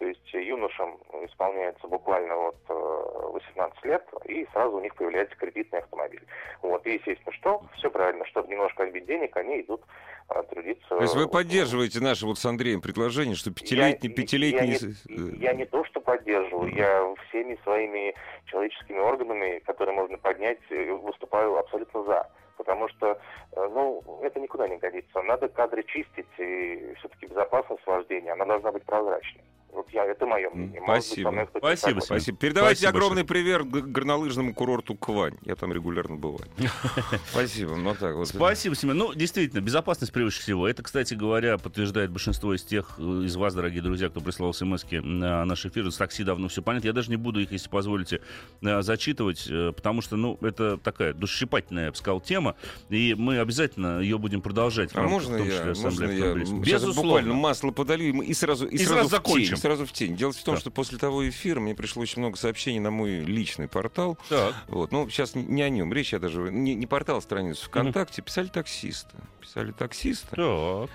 [0.01, 5.81] то есть юношам исполняется буквально вот э, 18 лет, и сразу у них появляется кредитный
[5.81, 6.25] автомобиль.
[6.63, 7.63] Вот, и естественно, что?
[7.75, 9.83] Все правильно, чтобы немножко отбить денег, они идут
[10.31, 10.90] э, трудиться.
[10.91, 14.73] То есть вы поддерживаете наше вот с Андреем предложение, что пятилетний, я, пятилетний...
[14.73, 18.13] я, не, э, я не то, что поддерживаю, я всеми своими
[18.47, 22.29] человеческими органами, которые можно поднять, э, выступаю абсолютно за.
[22.57, 23.07] Потому что,
[23.53, 25.23] э, ну, это никуда не годится.
[25.23, 29.45] Надо кадры чистить, и все-таки безопасность вождения, она должна быть прозрачной.
[29.73, 30.81] Вот я, это мое мнение.
[30.81, 31.49] Может Спасибо.
[31.59, 32.01] Спасибо.
[32.01, 32.37] Спасибо.
[32.39, 35.35] Передавайте Спасибо огромный привет г- горнолыжному курорту Квань.
[35.45, 36.45] Я там регулярно бываю.
[37.31, 37.77] Спасибо.
[37.77, 38.29] Ну так вот.
[38.29, 38.97] Спасибо, Семен.
[38.97, 40.67] Ну, действительно, безопасность превыше всего.
[40.67, 44.85] Это, кстати говоря, подтверждает большинство из тех э, из вас, дорогие друзья, кто прислал смс
[44.91, 45.91] на наш эфир.
[45.91, 46.89] С такси давно все понятно.
[46.89, 48.21] Я даже не буду их, если позволите,
[48.63, 52.57] э, зачитывать, э, потому что, ну, это такая душесчипательная, я бы сказал, тема,
[52.89, 54.93] и мы обязательно ее будем продолжать.
[54.93, 57.03] в А можно я, числе, можно я Безусловно.
[57.03, 59.60] буквально масло подолью и мы- и сразу, и сразу, закончим.
[59.61, 60.17] Сразу в тень.
[60.17, 60.61] Дело в том, Да.
[60.61, 64.19] что после того эфира мне пришло очень много сообщений на мой личный портал.
[64.29, 64.55] Так.
[64.69, 68.23] Вот, ну, сейчас не, о нем речь, я даже не, не портал, а страницу ВКонтакте.
[68.23, 69.17] Писали таксисты.
[69.41, 70.35] Писали таксисты.
[70.35, 70.91] Так.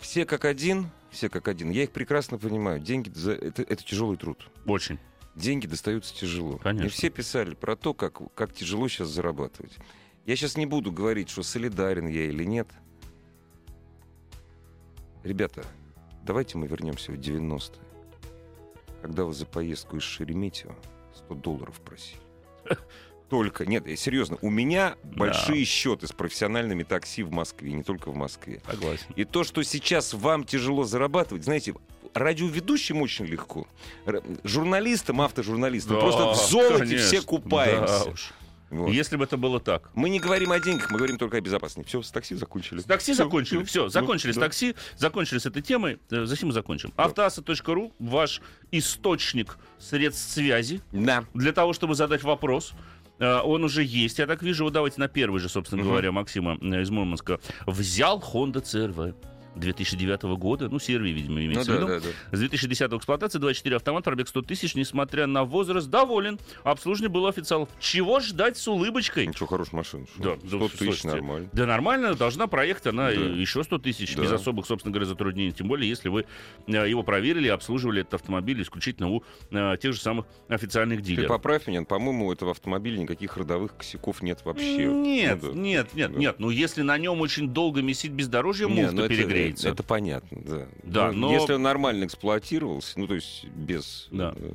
[0.00, 1.70] Все как один, все как один.
[1.70, 2.80] Я их прекрасно понимаю.
[2.80, 4.48] Деньги за это, это тяжелый труд.
[4.66, 4.98] Очень.
[5.34, 6.58] Деньги достаются тяжело.
[6.58, 6.86] Конечно.
[6.86, 9.76] И все писали про то, как, как тяжело сейчас зарабатывать.
[10.26, 12.68] Я сейчас не буду говорить, что солидарен я или нет.
[15.24, 15.64] Ребята,
[16.24, 17.78] давайте мы вернемся в 90-е.
[19.02, 20.74] Когда вы за поездку из Шереметьево
[21.16, 22.20] 100 долларов просили.
[23.28, 28.16] Только, нет, серьезно, у меня большие счеты с профессиональными такси в Москве, не только в
[28.16, 28.62] Москве.
[28.66, 29.04] Согласен.
[29.16, 31.74] И то, что сейчас вам тяжело зарабатывать, знаете,
[32.14, 33.66] радиоведущим очень легко.
[34.44, 37.06] Журналистам, автожурналистам, Да, просто в золоте конечно.
[37.06, 38.04] все купаемся.
[38.06, 38.32] Да уж.
[38.70, 38.90] Вот.
[38.90, 39.90] Если бы это было так.
[39.94, 41.88] Мы не говорим о деньгах, мы говорим только о безопасности.
[41.88, 42.80] Все, с такси закончили.
[42.80, 43.64] С такси Всё, закончили.
[43.64, 44.42] Все, закончили с да.
[44.42, 45.98] такси, закончили с этой темой.
[46.10, 46.92] Э, Затем мы закончим.
[46.96, 47.04] Да.
[47.04, 51.24] Автоаса.ру ваш источник средств связи Да.
[51.34, 52.72] для того, чтобы задать вопрос.
[53.18, 54.64] Э, Он уже есть, я так вижу.
[54.64, 55.90] Вот давайте на первый же, собственно Мгм.
[55.90, 57.40] говоря, Максима э, из Мурманска.
[57.66, 59.14] Взял Honda CRV.
[59.58, 62.00] 2009 года, ну, сервис, видимо, имеется Ну в виду.
[62.06, 62.36] да, да.
[62.36, 66.38] С 2010 эксплуатации 24 автомат, пробег 100 тысяч, несмотря на возраст, доволен.
[66.64, 67.68] Обслуживание было официалов.
[67.80, 69.26] Чего ждать с улыбочкой?
[69.26, 70.06] Ничего, хорошая машина.
[70.16, 71.48] Да, 100 да, тысяч слушайте, нормально.
[71.52, 73.12] Да нормально, должна проехать она Да.
[73.12, 74.22] еще 100 тысяч, Да.
[74.22, 75.52] без особых, собственно говоря, затруднений.
[75.52, 76.24] Тем более, если вы
[76.66, 81.28] э, его проверили обслуживали этот автомобиль исключительно у э, тех же самых официальных Ты дилеров.
[81.28, 84.86] поправь меня, по-моему, у этого автомобиля никаких родовых косяков нет вообще.
[84.86, 85.58] Нет, Ну да.
[85.58, 86.18] нет, нет, Да.
[86.18, 86.36] нет.
[86.38, 89.02] Ну, если на нем очень долго месить бездорожье, муфта ну
[89.50, 89.68] это, перегреется.
[89.68, 90.66] это понятно, да.
[90.82, 94.08] Да, Ну, но- Если он нормально эксплуатировался, ну, то есть без...
[94.10, 94.32] Да.
[94.36, 94.54] э,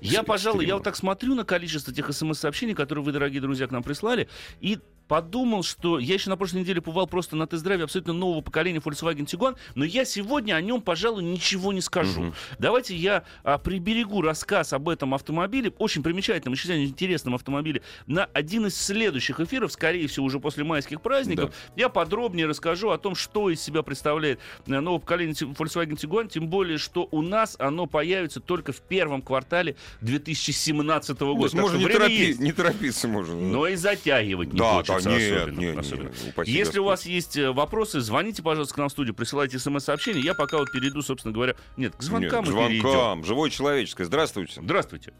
[0.00, 3.70] Я, пожалуй, я вот так смотрю на количество тех смс-сообщений, которые вы, дорогие друзья, к
[3.70, 4.28] нам прислали,
[4.60, 8.78] и подумал, что я еще на прошлой неделе побывал просто на тест-драйве абсолютно нового поколения
[8.78, 12.20] Volkswagen Tiguan, но я сегодня о нем, пожалуй, ничего не скажу.
[12.20, 12.34] Мгм.
[12.58, 18.66] Давайте я а, приберегу рассказ об этом автомобиле, очень примечательном, очень интересном автомобиле, на один
[18.66, 21.54] из следующих эфиров, скорее всего, уже после майских праздников.
[21.74, 26.48] Я подробнее расскажу о том, что из себя представляет э, новое поколение Volkswagen Tiguan, тем
[26.48, 31.42] более, что у нас оно появится только в первом квартале 2017 То года.
[31.44, 32.40] есть Так можно не, торопи- есть.
[32.40, 33.34] не торопиться можно.
[33.34, 35.58] Но и затягивать не Да, хочется да, нет, особенно.
[35.60, 36.10] нет, нет, особенно.
[36.30, 36.86] упаси Если у Господь.
[36.86, 40.22] вас есть э, вопросы, звоните, пожалуйста, к нам в студию, присылайте смс-сообщение.
[40.22, 41.54] Я пока вот перейду, собственно говоря...
[41.76, 42.88] Нет, к звонкам Нет, мы перейдем.
[42.90, 43.24] звонкам.
[43.24, 44.04] Живое человеческое.
[44.04, 44.60] Здравствуйте.
[44.60, 45.12] Здравствуйте.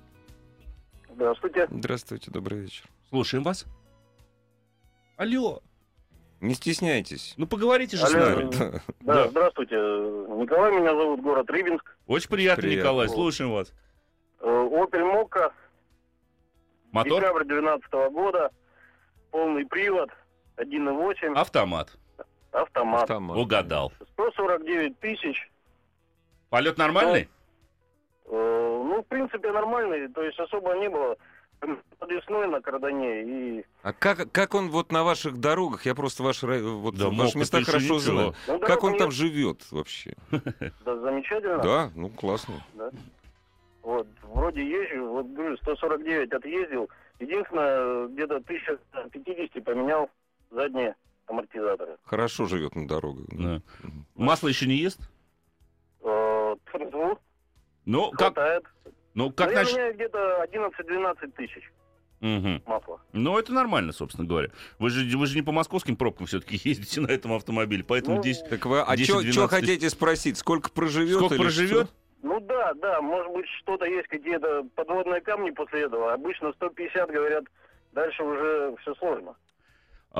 [1.14, 1.66] Здравствуйте.
[1.70, 2.84] Здравствуйте, добрый вечер.
[3.08, 3.66] Слушаем вас.
[5.16, 5.60] Алло.
[6.40, 7.34] Не стесняйтесь.
[7.36, 8.24] Ну, поговорите же с Алло.
[8.36, 8.50] нами.
[8.56, 8.70] Да.
[8.70, 8.80] Да,
[9.24, 9.28] Да.
[9.28, 9.74] здравствуйте.
[9.74, 11.96] Николай меня зовут, город Рыбинск.
[12.06, 12.80] Очень приятно, Приятно.
[12.80, 13.08] Николай.
[13.08, 13.72] Слушаем вас.
[14.40, 15.50] Э, Opel Mokka,
[16.92, 17.20] Мотор?
[17.20, 18.50] декабрь 2012 года,
[19.30, 20.10] полный привод,
[20.56, 21.90] 1.8, Автомат.
[22.52, 23.02] автомат.
[23.02, 23.36] Автомат.
[23.36, 23.92] Угадал.
[24.14, 25.50] 149 тысяч.
[26.50, 27.28] Полет нормальный?
[28.26, 31.16] Э, Ну, в принципе, нормальный, то есть особо не было.
[31.98, 33.64] Подвесной на кардане и...
[33.82, 37.62] А как, как он вот на ваших дорогах, я просто ваши, вот, Да, ваши места
[37.64, 37.98] хорошо ничего.
[37.98, 38.34] знаю.
[38.46, 40.14] Ну, Как он нет, там живет вообще?
[40.84, 41.58] Да, замечательно.
[41.58, 42.54] Да, ну классно.
[43.82, 46.88] Вот, вроде езжу, вот говорю, 149 отъездил.
[47.20, 50.09] Единственное, где-то 1050 поменял
[50.50, 50.94] задние
[51.26, 51.96] амортизаторы.
[52.04, 53.26] Хорошо живет на дорогах.
[53.33, 53.61] Да.
[54.14, 55.00] Масло еще не ест?
[56.02, 57.18] Э, тьфу,
[57.85, 58.64] Ну, как, хватает.
[59.14, 61.72] ну, как Ну, я нач- меняю где-то 11-12 тысяч
[62.20, 62.62] Мгм.
[62.66, 63.00] масла.
[63.12, 64.48] Ну, это нормально, собственно говоря.
[64.78, 68.22] Вы же, вы же не по московским пробкам все-таки ездите на этом автомобиле, поэтому Ну,
[68.22, 68.40] здесь...
[68.42, 70.38] Так вы, а 10-12 что хотите спросить?
[70.38, 71.16] Сколько проживет?
[71.16, 71.87] Сколько проживет?
[71.88, 71.94] что?
[72.22, 76.12] Ну да, да, может быть что-то есть, какие-то подводные камни после этого.
[76.12, 77.44] Обычно 150 говорят,
[77.92, 79.37] дальше уже все сложно.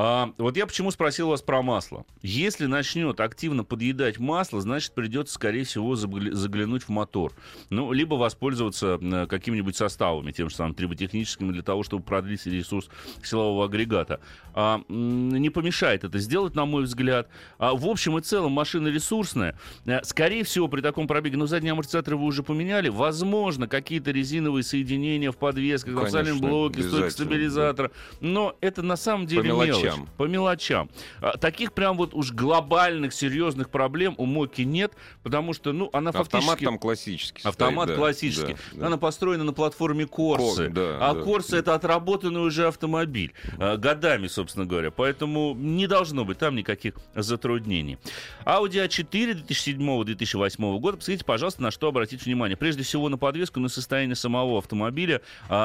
[0.01, 2.07] А, вот я почему спросил вас про масло.
[2.23, 7.33] Если начнет активно подъедать масло, значит, придется, скорее всего, загля- заглянуть в мотор.
[7.69, 12.89] Ну, либо воспользоваться какими-нибудь составами, тем же самым триботехническим, для того, чтобы продлить ресурс
[13.25, 14.21] силового агрегата.
[14.55, 17.29] А, не помешает это сделать, на мой взгляд.
[17.59, 19.59] А, в общем и целом, машина ресурсная.
[19.85, 24.63] Э, Скорее всего, при таком пробеге, но задние амортизаторы вы уже поменяли, возможно, какие-то резиновые
[24.63, 27.91] соединения в подвесках, в блоке, стойка обязательно, стабилизатора.
[28.21, 29.43] Но это на самом деле
[29.89, 30.09] мелочам.
[30.17, 30.91] По мелочам.
[31.21, 36.11] А, таких прям вот уж глобальных, серьезных проблем у Моки нет, потому что, ну, она
[36.11, 36.65] Автомат фактически...
[36.65, 37.41] там классический.
[37.41, 38.55] стоит, Автомат да, классический.
[38.73, 38.87] да, да.
[38.87, 40.65] Она построена на платформе Корсы.
[40.67, 41.21] Кор- да, а да.
[41.23, 43.33] Корса это отработанный уже автомобиль.
[43.59, 44.91] а, годами, собственно говоря.
[44.91, 47.99] Поэтому не должно быть там никаких затруднений.
[48.45, 50.97] Audi A4 2007-2008 года.
[50.99, 52.57] Посмотрите, пожалуйста, на что обратить внимание.
[52.57, 55.21] Прежде всего на подвеску, на состояние самого автомобиля.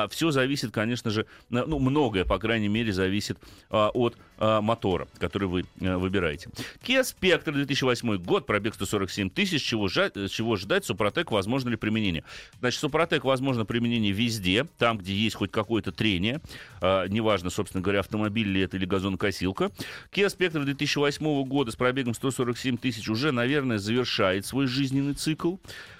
[0.09, 3.37] все зависит, конечно же, ну, многое, по крайней мере, зависит
[3.69, 6.49] а, от а, мотора, который вы а, выбираете.
[6.85, 9.63] Kia Spectre 2008 год, пробег 147 тысяч.
[9.63, 10.85] Чего, чего ждать?
[10.85, 12.23] Супротек, возможно ли применение?
[12.59, 16.41] Значит, Супротек возможно применение везде, там, где есть хоть какое-то трение.
[16.81, 19.71] А, неважно, собственно говоря, автомобиль ли это или газонокосилка.
[20.11, 25.55] Kia Spectre 2008 года с пробегом 147 тысяч уже, наверное, завершает свой жизненный цикл.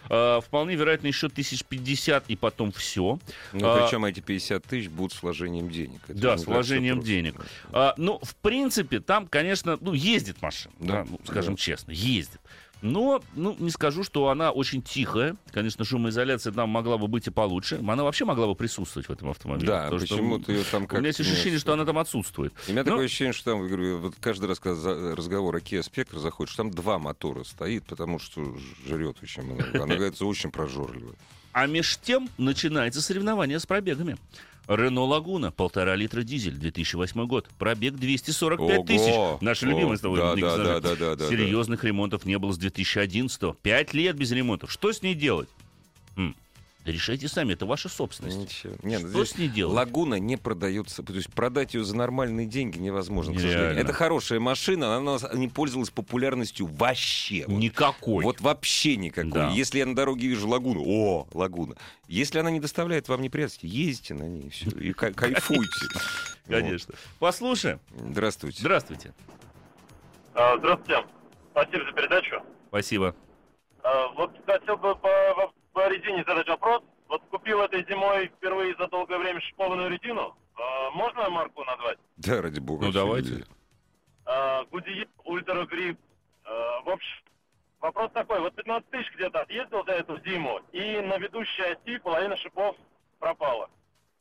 [0.06, 3.20] Вполне вероятно, еще 1050 и потом все.
[3.54, 6.02] Ну, А, причем эти 50 тысяч будут с вложением денег.
[6.10, 7.10] Это Да, не с так, что вложением просто.
[7.12, 7.36] денег.
[7.72, 11.60] А, ну, в принципе, там, конечно, ну, ездит машина, да, Да, ну, скажем да.
[11.60, 12.39] честно, ездит.
[12.82, 15.38] Но, ну, не скажу, что она очень тихая.
[15.51, 17.75] Конечно, шумоизоляция там могла бы быть и получше.
[17.88, 19.67] Она вообще могла бы присутствовать в этом автомобиле.
[19.67, 22.53] Да, что, почему-то ее там У как меня есть ощущение, что она там отсутствует.
[22.67, 25.79] У меня Ну- такое ощущение, что там, говорю, вот каждый раз, когда разговор о Kia
[25.79, 28.53] Spectre заходит, что там два мотора стоит, потому что
[28.86, 29.65] жрет очень много.
[29.82, 31.15] Она, говорится, очень прожорливая.
[31.53, 34.17] А меж тем начинается соревнование с пробегами.
[34.67, 37.49] Рено Лагуна, полтора литра дизель, 2008 год.
[37.60, 38.86] Пробег 245 Ого!
[38.86, 39.41] тысяч.
[39.41, 40.19] Наши О, любимые с тобой.
[40.19, 44.32] да, да, да, да, да, да, Серьезных ремонтов не было с 2011 Пять лет без
[44.32, 44.71] ремонтов.
[44.71, 45.49] Что с ней делать?
[46.15, 46.36] М.
[46.86, 48.38] Да решайте сами, это ваша собственность.
[48.38, 48.74] Ничего.
[48.84, 49.74] Нет, Что здесь с ней делать?
[49.74, 53.54] Лагуна не продается, то есть продать ее за нормальные деньги невозможно, к Нереально.
[53.58, 53.84] сожалению.
[53.86, 57.46] Это хорошая машина, она не пользовалась популярностью вообще.
[57.48, 57.58] Вот.
[57.58, 58.26] Никакой.
[58.26, 59.32] Вот вообще никакой.
[59.32, 59.50] Да.
[59.52, 61.76] Если я на дороге вижу лагуну, о, лагуна.
[62.10, 65.69] Если она не доставляет вам неприятностей, ездите на ней, все, и кай- кайфуйте.
[66.48, 66.96] Конечно.
[67.19, 67.80] Послушаем.
[67.91, 68.10] Вот.
[68.12, 68.60] Здравствуйте.
[68.60, 69.13] Здравствуйте.
[70.34, 71.06] А, Здравствуйте.
[71.52, 72.36] Спасибо за передачу.
[72.67, 73.15] Спасибо.
[73.84, 74.96] А, Вот хотел бы
[75.74, 76.84] по, резине задать вопрос.
[77.10, 80.36] Вот купил этой зимой впервые за долгое время шипованную резину.
[80.56, 81.98] А, Можно марку назвать?
[82.18, 82.86] Да, ради бога.
[82.86, 83.46] Ну, давайте.
[84.26, 86.00] А, Goodyear Ультра Грипп.
[86.46, 87.24] А, В общем,
[87.82, 88.40] вопрос такой.
[88.40, 92.76] Вот 15 тысяч где-то отъездил за эту зиму, и на ведущей оси половина шипов
[93.20, 93.70] пропала.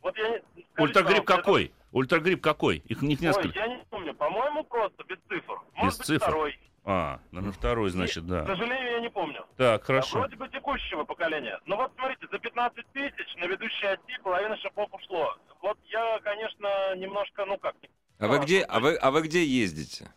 [0.02, 0.38] Вот я не...
[0.38, 1.72] скажите, Ультрагрипп какой?
[1.92, 2.78] Ультрагрипп какой?
[2.86, 3.58] Их, них это- Ой, несколько.
[3.58, 4.14] я не помню.
[4.14, 5.60] По-моему, просто без цифр.
[5.74, 6.24] Может быть, цифр?
[6.24, 6.58] второй.
[6.84, 8.46] А, наверное, второй, значит, К да.
[8.46, 9.44] сожалению, я не помню.
[9.56, 10.18] Так, А хорошо.
[10.18, 11.60] Вроде бы текущего поколения.
[11.66, 15.36] Ну вот смотрите, за 15 тысяч на ведущей оси половина шипов ушло.
[15.62, 17.76] Вот я, конечно, немножко, ну как,
[18.18, 20.10] А вы где, а вы, а вы где ездите?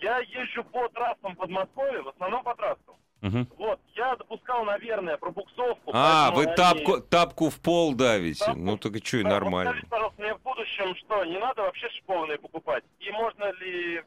[0.00, 2.94] я езжу по трассам Подмосковья, в основном по трассам.
[3.20, 3.48] Мгм.
[3.56, 5.90] Вот, я допускал, наверное, пробуксовку.
[5.94, 8.44] А, вы они- тапку, тапку в пол давите.
[8.44, 8.60] Тапку.
[8.60, 9.70] Ну, так и что, и вот нормально.
[9.70, 12.84] скажите, пожалуйста, мне в будущем что, не надо вообще шипованные покупать?
[13.00, 14.02] И можно ли...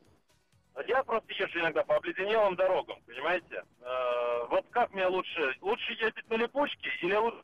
[0.88, 3.64] Я просто езжу иногда по обледенелым дорогам, понимаете?
[3.82, 5.56] Э, вот как мне лучше?
[5.62, 7.44] Лучше ездить на липучке или лучше...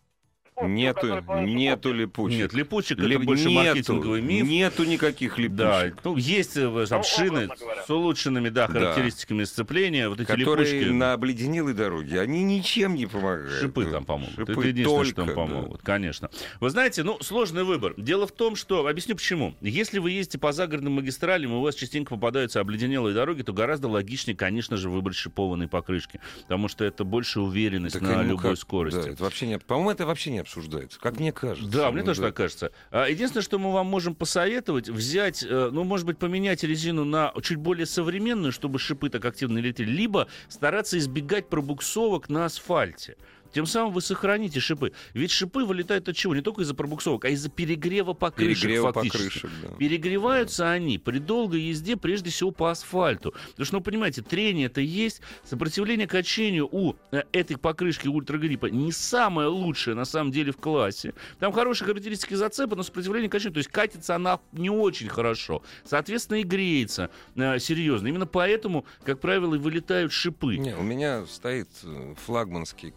[0.61, 2.37] липучке, у Нету, нету липучек.
[2.39, 4.47] Нет, липучек Лип- это больше нету, маркетинговый миф.
[4.47, 5.57] Нету никаких липучек.
[5.57, 7.49] Да, ну, есть э, там Ну, шины
[7.85, 10.91] с улучшенными, да, характеристиками сцепления, вот эти которые липучки.
[10.93, 13.51] на обледенелой дороге, они ничем не помогают.
[13.51, 14.35] Шипы там помогут.
[14.35, 15.33] шипы это единственное, что только, там да.
[15.33, 16.29] помогут, конечно.
[16.59, 17.93] Вы знаете, ну, сложный выбор.
[17.97, 18.87] Дело в том, что...
[18.87, 19.55] Объясню почему.
[19.61, 23.87] Если вы ездите по загородным магистралям, и у вас частенько попадаются обледенелые дороги, то гораздо
[23.87, 26.19] логичнее, конечно же, выбрать шипованные покрышки.
[26.43, 28.99] Потому что это больше уверенность Так, на ну, любой как- скорости.
[29.01, 31.69] Да, это вообще не, по-моему, это вообще не обсуждается, как мне кажется.
[31.69, 32.27] Да, мне Ну, тоже да.
[32.27, 32.71] так кажется.
[32.89, 37.33] А, Единственное, что мы вам можем посоветовать, взять, э, ну, может быть, поменять резину на
[37.43, 43.17] чуть более современную, чтобы шипы так активно летели, либо стараться избегать пробуксовок на асфальте.
[43.53, 44.91] Тем самым вы сохраните шипы.
[45.13, 46.35] Ведь шипы вылетают от чего?
[46.35, 49.41] Не только из-за пробуксовок, а из-за перегрева покрышек Перегрева фактически.
[49.41, 49.75] покрышек, да.
[49.77, 53.33] Перегреваются они при долгой езде, прежде всего по асфальту.
[53.51, 58.91] Потому что, ну, понимаете, трение это есть, сопротивление качению у э, этой покрышки ультрагриппа не
[58.91, 61.13] самое лучшее на самом деле в классе.
[61.39, 65.61] Там хорошие характеристики зацепа, но сопротивление качению, то есть катится она не очень хорошо.
[65.85, 68.07] Соответственно, и греется э, серьезно.
[68.07, 70.57] Именно поэтому, как правило, и вылетают шипы.
[70.57, 72.91] Не, у меня стоит э, флагманский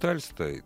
[0.00, 0.64] континенталь стоит.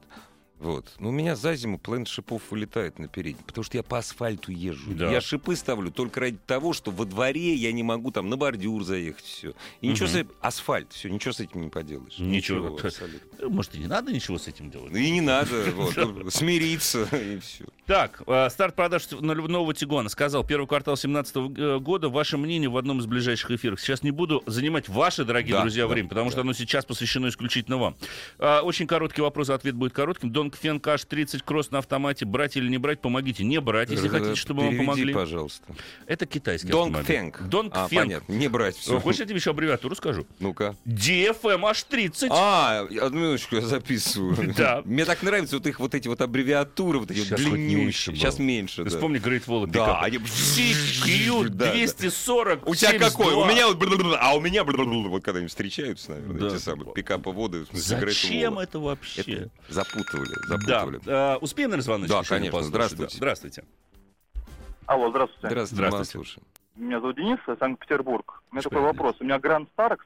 [0.61, 0.95] Вот.
[0.99, 4.51] Но у меня за зиму половина шипов вылетает на передний, потому что я по асфальту
[4.53, 4.93] езжу.
[4.95, 5.11] Да.
[5.11, 8.83] Я шипы ставлю только ради того, что во дворе я не могу там на бордюр
[8.85, 9.53] заехать, все.
[9.81, 10.13] И ничего Мгм.
[10.13, 10.31] с этим...
[10.41, 12.19] Асфальт, все, ничего с этим не поделаешь.
[12.19, 12.77] Ничего.
[12.77, 13.19] абсолютно.
[13.41, 14.91] Э, Может, и не надо ничего с этим делать.
[14.93, 17.65] Ну И не надо, вот, ну, смириться, и все.
[17.87, 20.09] Так, э, старт продаж нового Тигуана.
[20.09, 22.09] Сказал, первый квартал 2017 года.
[22.09, 23.81] Ваше мнение в одном из ближайших эфиров.
[23.81, 27.29] Сейчас не буду занимать ваше, дорогие Да, друзья, да, время, потому что оно сейчас посвящено
[27.29, 27.97] исключительно вам.
[28.39, 30.31] А, Очень короткий вопрос, ответ будет коротким.
[30.31, 32.25] Донг Фен Каш 30 кросс на автомате.
[32.25, 33.01] Брать или не брать?
[33.01, 33.45] Помогите.
[33.45, 35.13] Не брать, если хотите, чтобы вам помогли.
[35.15, 35.65] пожалуйста.
[36.07, 37.15] Это китайский Донг автомобиль.
[37.17, 37.49] Фенг.
[37.49, 38.03] Донг А, Фенг.
[38.03, 39.01] понятно, не брать Э, все.
[39.01, 40.27] Хочешь, я тебе еще аббревиатуру скажу?
[40.41, 40.77] Ну-ка.
[40.87, 42.29] DFM H30.
[42.31, 44.55] А, одну минуточку, я записываю.
[44.57, 44.83] Да.
[44.85, 48.15] Мне так нравятся вот их вот эти вот аббревиатуры, вот эти Сейчас длиннющие.
[48.15, 48.91] Сейчас меньше, да.
[48.91, 50.19] вспомни Great Wall Да, они...
[50.19, 51.73] CQ Да, да.
[51.73, 53.27] 240 У тебя какой?
[53.27, 53.45] 72.
[53.45, 54.17] У меня вот...
[54.21, 54.65] А у меня...
[54.65, 57.65] Вот когда они встречаются, наверное, эти самые пикаповоды.
[57.65, 59.21] в смысле, Great Зачем это вообще?
[59.23, 59.51] Это
[60.49, 61.35] запутывали, Да.
[61.35, 62.53] А, успеем, наверное, звоночек Да, конечно.
[62.59, 62.69] послушать?
[62.69, 63.13] Здравствуйте.
[63.13, 63.17] Да.
[63.17, 63.65] Здравствуйте.
[64.87, 65.49] Алло, здравствуйте.
[65.49, 66.11] Здравствуйте, Здравствуйте.
[66.13, 66.47] слушаем.
[66.77, 68.43] Меня зовут Денис, Санкт-Петербург.
[68.51, 69.17] У меня Что такой вопрос.
[69.21, 70.05] У меня Гранд Старекс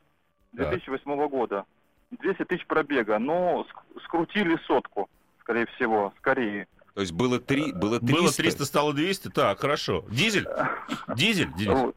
[0.56, 0.68] Так.
[0.70, 1.64] 2008 года.
[2.10, 5.08] 200 тысяч пробега, но ск- скрутили сотку,
[5.40, 6.66] скорее всего, с Кореи.
[6.94, 8.14] То есть было три, было 300.
[8.22, 9.28] Было 300, стало 200.
[9.30, 10.04] Так, хорошо.
[10.10, 10.46] Дизель?
[11.16, 11.52] Дизель?
[11.54, 11.78] Денис?
[11.78, 11.96] Вот.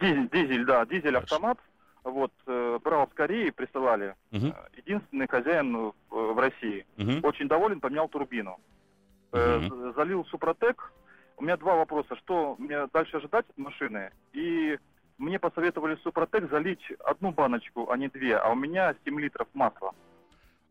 [0.00, 1.36] Дизель, дизель, да, дизель Хорошо.
[1.36, 1.58] автомат.
[2.04, 4.14] Вот, э, брал с Кореи, присылали.
[4.32, 4.36] Э,
[4.76, 6.86] Единственный хозяин э, в России.
[6.96, 7.20] мгм.
[7.24, 8.58] Очень доволен, поменял турбину.
[9.32, 10.92] Э, з- Залил Супротек.
[11.36, 12.16] У меня два вопроса.
[12.16, 14.10] Что мне дальше ожидать от машины?
[14.32, 14.78] И
[15.18, 18.36] мне посоветовали Супротек залить одну баночку, а не две.
[18.36, 19.92] А у меня 7 литров масла.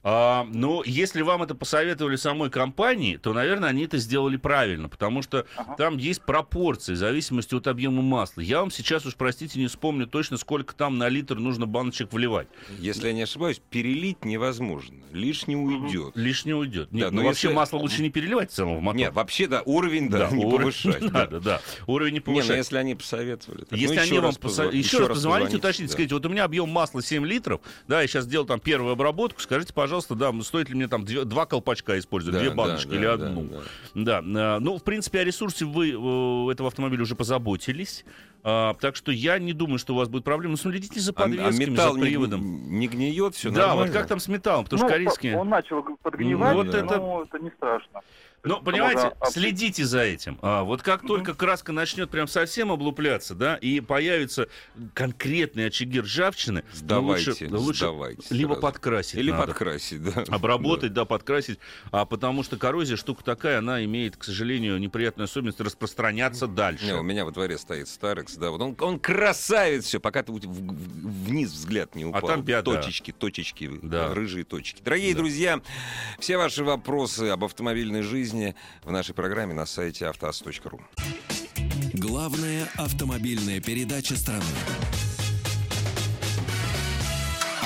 [0.04, 5.22] А, ну, если вам это посоветовали самой компании, то, наверное, они это сделали правильно, потому
[5.22, 5.76] что Ага.
[5.76, 8.40] там есть пропорции в зависимости от объема масла.
[8.42, 12.48] Я вам сейчас уж, простите, не вспомню точно, сколько там на литр нужно баночек вливать.
[12.80, 14.96] Если я не ошибаюсь, перелить невозможно.
[15.12, 16.14] Лишнее уйдет.
[16.16, 16.92] Лишнее уйдет.
[16.94, 18.98] Нет, Да, ну но вообще если- масло лучше не переливать в целом в мотор.
[18.98, 21.02] Нет, вообще, да, уровень, да, не уровень повышать.
[21.02, 21.20] не да.
[21.20, 21.62] надо, да.
[21.88, 22.58] Уровень не Не, ну повышать.
[22.58, 23.62] если они посоветовали.
[23.62, 25.94] так, ну, Если еще они вам раз посо- позва- еще, раз позвоните, позвоните, уточните, да.
[25.94, 29.42] скажите, вот у меня объем масла 7 литров, да, я сейчас сделал там первую обработку,
[29.42, 32.56] скажите, пожалуйста, пожалуйста, да, стоит ли мне там две- два колпачка использовать, Да, две да,
[32.56, 33.48] баночки да, или да, одну.
[33.96, 34.20] да.
[34.22, 38.04] Да, э, ну, в принципе, о ресурсе вы э, этого автомобиля уже позаботились.
[38.44, 40.52] А, так что я не думаю, что у вас будет проблема.
[40.52, 42.70] Но следите за А, а подвесками, металл за не, приводом.
[42.80, 43.92] не гниет, все да, нормально?
[43.92, 45.38] вот как там с металлом, потому Ну, что корейские...
[45.38, 46.96] Он начал подгнивать, Вот но это-
[47.32, 47.40] это...
[47.44, 48.02] не страшно.
[48.44, 50.38] Ну, Это понимаете, можно следите за этим.
[50.42, 51.08] А, вот как Мгм.
[51.08, 54.48] только краска начнет прям совсем облупляться, да, и появятся
[54.94, 58.62] конкретные очаги ржавчины, ну, Сдавайте, лучше, лучше сдавайте либо сразу.
[58.62, 59.48] подкрасить Или надо.
[59.48, 60.24] подкрасить, да.
[60.30, 61.04] Обработать, да.
[61.06, 61.60] подкрасить,
[61.92, 66.86] а потому что коррозия штука такая, она имеет, к сожалению, неприятную особенность распространяться дальше.
[66.86, 70.32] Не, у меня во дворе стоит Старекс, да, вот он, он красавец все, пока ты
[70.32, 72.24] вниз взгляд не упал.
[72.24, 72.62] А там беда.
[72.62, 74.14] Точечки, точечки, Да.
[74.14, 74.82] рыжие точечки.
[74.84, 75.18] Дорогие Да.
[75.20, 75.62] друзья,
[76.20, 78.37] все ваши вопросы об автомобильной жизни
[78.84, 80.82] в нашей программе на сайте автоаз.ру.
[81.94, 84.44] Главная автомобильная передача страны.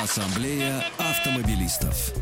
[0.02, 2.14] Ассамблея автомобилистов.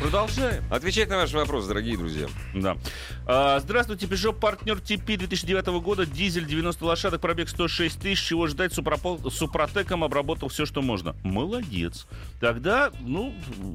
[0.00, 0.64] Продолжаем.
[0.70, 2.26] Отвечать на ваши вопросы, дорогие друзья.
[2.54, 2.78] Да.
[3.26, 8.22] А, здравствуйте, Peugeot партнер TP 2009 года, дизель 90 лошадок, пробег 106 тысяч.
[8.26, 8.72] Чего ждать?
[8.72, 11.14] Супропол- Супротеком обработал все, что можно.
[11.22, 12.06] Молодец.
[12.40, 13.34] Тогда, ну,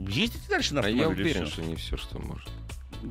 [0.09, 1.29] ездите дальше на А я автомобиле.
[1.29, 1.53] уверен, всё.
[1.53, 2.49] что не все, что может.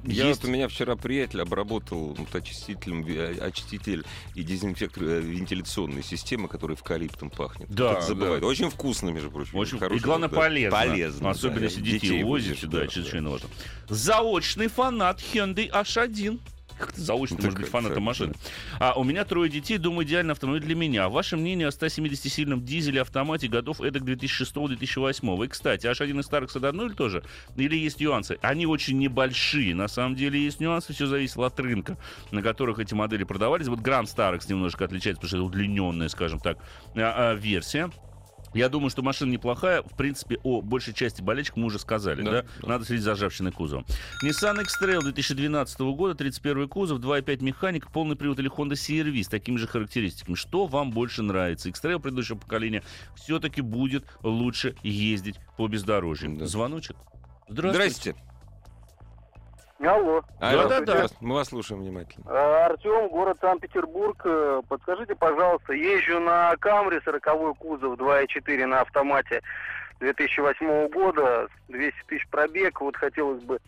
[0.04, 0.42] Я Есть.
[0.42, 6.48] вот у меня вчера приятель обработал вот очистителем, э, очиститель и дезинфектор э, вентиляционной системы,
[6.48, 7.68] который эвкалиптом пахнет.
[7.70, 8.40] Да, Кто-то забывает.
[8.40, 8.46] да.
[8.46, 9.56] Очень вкусно, между прочим.
[9.56, 10.36] Очень, и хороший, главное, да.
[10.36, 10.78] полезно.
[10.78, 11.30] Полезно.
[11.30, 11.64] Особенно да.
[11.66, 13.48] если детей, возите, да, да, чрезвычайно важно.
[13.88, 16.40] Заочный фанат Hyundai H1.
[16.78, 18.00] Как это заочный, Так может быть, фанатом да.
[18.00, 18.34] машины.
[18.78, 21.08] А у меня трое детей, думаю, идеальный автомобиль для меня.
[21.08, 25.44] Ваше мнение о 170-сильном дизеле автомате годов эдак 2006-2008?
[25.44, 27.22] И, кстати, H1 и Starks это одно или то же?
[27.56, 28.38] Или есть нюансы?
[28.42, 29.74] Они очень небольшие.
[29.74, 31.96] На самом деле есть нюансы, все зависит от рынка,
[32.30, 33.68] на которых эти модели продавались.
[33.68, 36.58] Вот Grand Starks немножко отличается, потому что это удлиненная, скажем так,
[36.96, 37.90] а, а, версия.
[38.54, 39.82] Я думаю, что машина неплохая.
[39.82, 42.30] В принципе, о большей части болельщиков мы уже сказали, да?
[42.30, 42.68] Да, да.
[42.68, 43.84] Надо следить за ржавчиной кузова.
[44.24, 49.56] Nissan X-Trail 2012 года, 31 кузов, 2.5 механик, полный привод или Honda CR-V с такими
[49.56, 50.36] же характеристиками.
[50.36, 51.68] Что вам больше нравится?
[51.68, 52.82] X-Trail предыдущего поколения
[53.16, 56.36] все-таки будет лучше ездить по бездорожью.
[56.38, 56.46] Да.
[56.46, 56.96] Звоночек.
[57.48, 57.90] Здравствуйте.
[57.90, 58.33] Здрасте.
[59.80, 60.22] Алло.
[60.40, 60.80] Алло, Да-да-да.
[60.82, 61.16] здравствуйте.
[61.26, 62.24] Мы вас слушаем внимательно.
[62.30, 64.20] Э, Артем, город Санкт-Петербург.
[64.24, 69.42] Э, Подскажите, пожалуйста, езжу на Камри 40 кузов 2.4 на автомате
[70.00, 72.80] 2008 года, 200 тысяч пробег.
[72.80, 73.58] Вот хотелось бы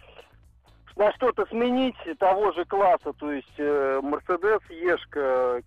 [0.96, 5.61] на что-то сменить того же класса, то есть э, Mercedes Ешка,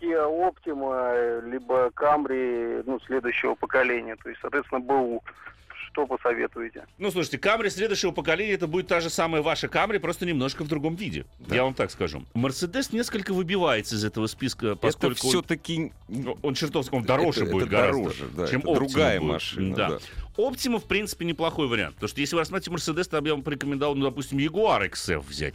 [0.00, 5.24] Kia Optima, либо Camry, ну, следующего поколения, то есть, соответственно, БУ.
[5.96, 6.84] Что посоветуете?
[6.98, 10.68] Ну, слушайте, Камри следующего поколения это будет та же самая ваша Камри, просто немножко в
[10.68, 11.24] другом виде.
[11.38, 11.54] Да.
[11.54, 12.22] Я вам так скажу.
[12.34, 17.44] Мерседес несколько выбивается из этого списка, поскольку это он- все-таки Ну, Он чертовски, он дороже
[17.44, 19.32] это, будет это гораздо, дороже, да, чем это Optima другая будет.
[19.32, 19.74] машина.
[19.76, 19.88] Да.
[19.88, 19.98] Да.
[20.36, 21.94] Optima, в принципе, неплохой вариант.
[21.94, 25.20] Потому что если вы рассматриваете Мерседес, то я бы вам порекомендовал, ну, допустим, Jaguar XF
[25.26, 25.54] взять.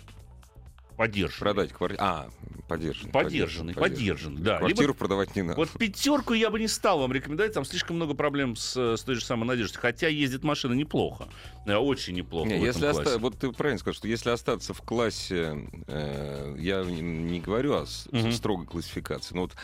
[1.01, 1.39] Поддержанный.
[1.39, 2.03] Продать квартиру.
[2.03, 2.29] А,
[2.67, 3.11] поддержанный.
[3.11, 4.59] Подержанный, подержанный, да.
[4.59, 5.57] Квартиру Либо- продавать не надо.
[5.57, 9.15] Вот пятерку я бы не стал вам рекомендовать, там слишком много проблем с, с той
[9.15, 9.79] же самой надеждой.
[9.79, 11.27] Хотя ездит машина неплохо.
[11.65, 12.47] Э, Очень неплохо.
[12.49, 13.09] Не, в если этом классе.
[13.09, 17.73] оста- Вот ты правильно сказал, что если остаться в классе, э, я не, не говорю
[17.73, 18.31] о Мгм.
[18.31, 19.55] строгой классификации, но вот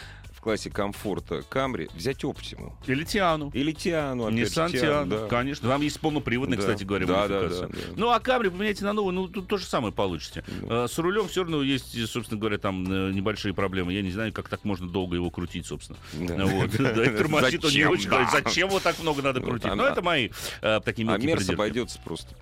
[0.47, 2.73] классе комфорта Камри взять Оптиму.
[2.87, 3.51] Или Тиану.
[3.53, 4.29] Или Тиану.
[4.29, 5.27] Nissan Тиану, да.
[5.27, 5.67] конечно.
[5.67, 6.61] Там есть полноприводный, Да.
[6.61, 7.77] кстати говоря, Да, да, да, да.
[7.97, 10.45] Ну, а Камри поменяйте на новый, ну, тут то же самое получите.
[10.61, 10.85] Ну.
[10.85, 13.91] Э, С рулем все равно есть, собственно говоря, там э, небольшие проблемы.
[13.91, 15.99] Я не знаю, как так можно долго его крутить, собственно.
[16.13, 16.35] Да.
[16.37, 16.69] Ну, Вот.
[16.77, 18.09] Да, и тормозит он не очень.
[18.09, 18.29] да.
[18.31, 19.69] Зачем вот так много надо Ну, крутить?
[19.69, 20.29] а- Ну, это мои
[20.61, 21.55] э, такие А мелкие Мерс придирки.
[21.55, 22.33] обойдется просто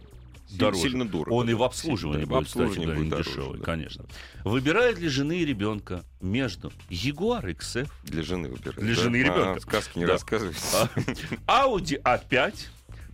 [0.51, 0.81] Дороже.
[0.81, 1.33] сильно дорого.
[1.33, 3.65] Он и в обслуживании сильно- будет, в кстати обслуживании говоря, будет дороже, дешевый, да.
[3.65, 4.05] конечно.
[4.43, 8.77] Выбирают ли жены и ребенка между Jaguar XF, Для жены выбирать.
[8.77, 9.01] Для да?
[9.01, 9.59] жены и А, ребенка.
[9.61, 10.13] сказки не Да.
[10.13, 10.59] рассказывайте.
[11.47, 12.53] Audi A5,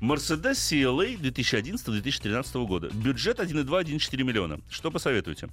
[0.01, 2.89] Mercedes CLA 2011-2013 года.
[2.93, 4.59] Бюджет 1,2-1,4 миллиона.
[4.69, 5.47] Что посоветуете?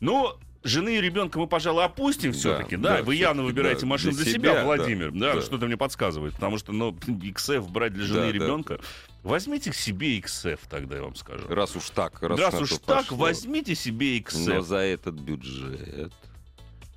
[0.00, 0.32] Ну,
[0.64, 2.98] жены и ребенка мы, пожалуй, опустим все-таки, да?
[2.98, 5.10] да, Вы явно выбираете да, машину для себя, себя, Владимир.
[5.12, 5.42] Да, да, да.
[5.42, 6.34] что-то мне подсказывает.
[6.34, 8.80] Потому что, ну, XF брать для жены Да, и ребенка.
[9.22, 11.46] Возьмите к себе XF, тогда я вам скажу.
[11.48, 13.16] Раз уж так, раз, Раз уж так, пошло.
[13.18, 14.18] возьмите себе Но
[14.56, 14.62] XF.
[14.62, 16.12] за этот бюджет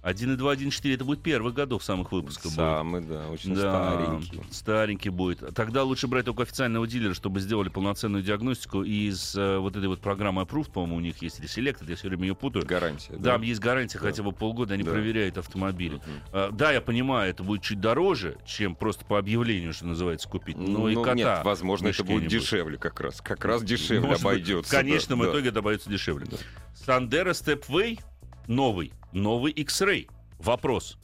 [0.04, 2.46] 1,2, 1,4 это будет первых годов самых выпусков.
[2.52, 2.56] будет.
[2.56, 4.42] самый, да, очень Да, старенький.
[4.52, 5.56] старенький будет.
[5.56, 8.84] Тогда лучше брать только официального дилера, чтобы сделали полноценную диагностику.
[8.84, 11.96] И из э, вот этой вот программы Approved, по-моему, у них есть, или Select, я
[11.96, 12.66] все время ее путаю.
[12.66, 13.14] Гарантия.
[13.18, 14.06] Да, есть гарантия Да.
[14.08, 14.92] хотя бы полгода, они Да.
[14.92, 16.02] проверяют автомобили.
[16.34, 20.58] А, Да, я понимаю, это будет чуть дороже, чем просто по объявлению, что называется, купить.
[20.58, 22.32] Но Ну, и кота нет, возможно, это будет будет.
[22.42, 23.22] дешевле как раз.
[23.22, 24.70] Как раз дешевле Может быть, обойдется.
[24.70, 25.32] В конечном да, да.
[25.32, 26.26] итоге это обойдется дешевле.
[26.30, 26.38] Да.
[26.86, 28.00] Sandero Stepway
[28.48, 30.10] новый, новый X-Ray.
[30.40, 30.98] Вопрос.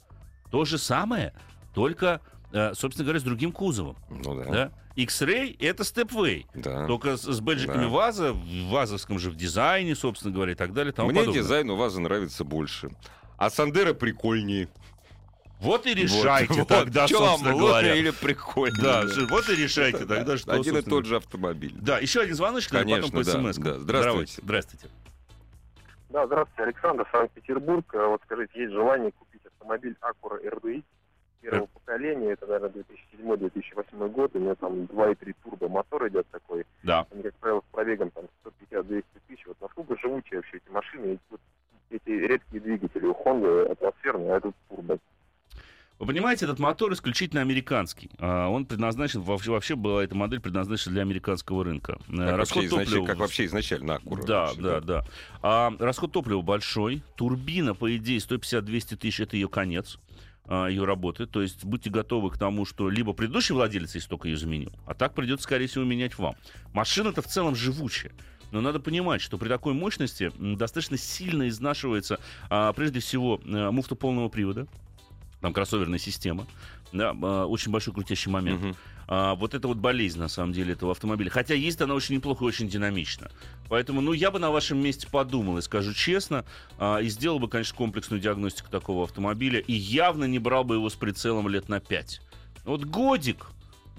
[0.51, 1.33] То же самое,
[1.73, 2.21] только
[2.51, 3.95] э, собственно говоря, с другим кузовом.
[4.09, 4.45] Ну да.
[4.45, 4.71] Да?
[4.95, 6.45] X-Ray— это Stepway.
[6.55, 6.85] Да.
[6.87, 7.87] Только с, с бэджиками Да.
[7.89, 10.91] ВАЗа, в ВАЗовском же в дизайне, собственно говоря, и так далее.
[10.91, 11.41] тому Мне подобное.
[11.41, 12.89] дизайн у вас нравится больше.
[13.37, 14.67] А Сандера прикольнее.
[15.61, 17.11] Вот и решайте Вот, тогда, вот.
[17.11, 17.95] Вам, собственно лучше говоря.
[17.95, 18.81] или прикольнее?
[18.81, 21.73] Да, вот и решайте тогда, что, Один и тот же автомобиль.
[21.79, 23.57] Да, еще один звоночек, наверное, потом по Конечно, да, смс.
[23.63, 23.79] да.
[23.79, 24.41] Здравствуйте.
[24.41, 24.87] Здравствуйте.
[26.09, 27.85] Да, здравствуйте, Александр, Санкт-Петербург.
[27.93, 30.83] А Вот скажите, есть желание купить автомобиль Acura RDX
[31.41, 32.83] первого поколения, это, наверное,
[33.13, 37.07] 2007-2008 год, у меня там 2.3 турбо мотор идет такой, Да.
[37.11, 39.45] они, как правило, с пробегом там 150-200 тысяч.
[39.47, 41.39] Вот насколько живучие вообще эти машины, и вот
[41.91, 44.99] эти редкие двигатели у Honda атмосферные, а тут турбо.
[45.99, 48.09] Вы понимаете, этот мотор исключительно американский.
[48.19, 51.99] А, Он предназначен, вообще, вообще была эта модель предназначена для американского рынка.
[52.07, 54.23] Э, Как вообще, изнач- топлива- как вообще изначально Акура.
[54.23, 55.05] Да, вообще, да, да.
[55.41, 57.03] А, расход топлива большой.
[57.17, 59.99] Турбина, по идее, 150-200 тысяч это ее конец
[60.45, 61.25] а, ее работы.
[61.25, 64.93] То есть будьте готовы к тому, что либо предыдущий владелец, если только ее заменил, а
[64.93, 66.35] так придется, скорее всего, менять вам.
[66.73, 68.13] Машина-то в целом живучая.
[68.51, 72.19] Но надо понимать, что при такой мощности достаточно сильно изнашивается,
[72.49, 74.65] а, прежде всего, э, муфта полного привода,
[75.41, 76.47] там кроссоверная система,
[76.91, 78.61] да, а, очень большой крутящий момент.
[78.61, 78.75] Мгм.
[79.07, 81.29] А, вот это вот болезнь, на самом деле, этого автомобиля.
[81.29, 83.31] Хотя ездит она очень неплохо и очень динамично.
[83.67, 86.45] Поэтому, ну, я бы на вашем месте подумал, и скажу честно,
[86.77, 90.89] а, и сделал бы, конечно, комплексную диагностику такого автомобиля, и явно не брал бы его
[90.89, 92.21] с прицелом лет на 5.
[92.65, 93.47] Вот годик,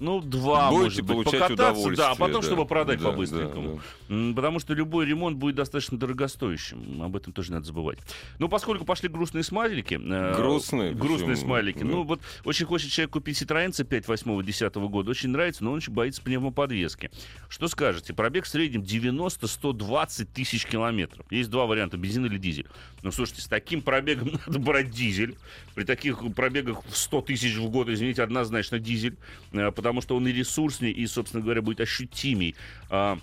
[0.01, 2.47] ну, два, Будете может быть, получать покататься, да, а потом, да.
[2.47, 3.81] чтобы продать Да, по-быстренькому.
[4.09, 7.01] да, М, Потому что любой ремонт будет достаточно дорогостоящим.
[7.01, 7.99] Об этом тоже надо забывать.
[8.39, 9.93] Ну, поскольку пошли грустные смайлики.
[10.01, 11.79] э, Грустные, Грустные причем, смайлики.
[11.79, 11.85] да.
[11.85, 15.11] Ну, вот очень хочет человек купить Citroёn C5 8-10 года.
[15.11, 17.11] Очень нравится, но он очень боится пневмоподвески.
[17.47, 18.13] Что скажете?
[18.13, 21.25] Пробег в среднем 90-120 тысяч километров.
[21.31, 22.67] Есть два варианта, бензин или дизель.
[23.03, 25.35] Ну, слушайте, с таким пробегом надо брать дизель.
[25.75, 29.17] При таких пробегах в 100 тысяч в год, извините, однозначно дизель.
[29.53, 32.55] э, Потому что он и ресурснее, и, собственно говоря, будет ощутимей.
[32.89, 33.19] А,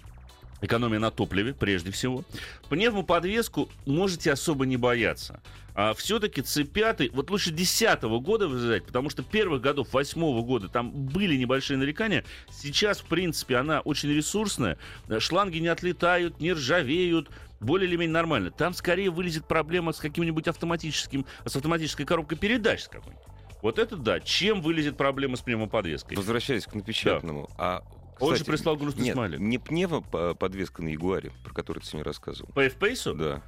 [0.61, 2.25] Экономия на топливе, прежде всего.
[2.69, 5.41] Пневмоподвеску можете особо не бояться.
[5.75, 10.91] А все-таки C5, вот лучше 10 года взять, потому что первых годов 8 года там
[10.91, 12.23] были небольшие нарекания.
[12.51, 14.77] Сейчас, в принципе, она очень ресурсная.
[15.21, 17.31] Шланги не отлетают, не ржавеют.
[17.61, 18.51] Более или менее нормально.
[18.51, 23.38] Там скорее вылезет проблема с каким-нибудь автоматическим, с автоматической коробкой передач с какой-нибудь.
[23.63, 24.21] Вот это да.
[24.21, 26.17] Чем вылезет проблема с пневмоподвеской?
[26.17, 27.49] Возвращаясь к напечатанному.
[27.59, 27.83] А,
[28.21, 29.39] Он же кстати, прислал грустный нет, смайлик.
[29.41, 32.51] не пневмо по- подвеска на Ягуаре, про который ты сегодня рассказывал.
[32.55, 33.15] По FPS?
[33.15, 33.43] Да.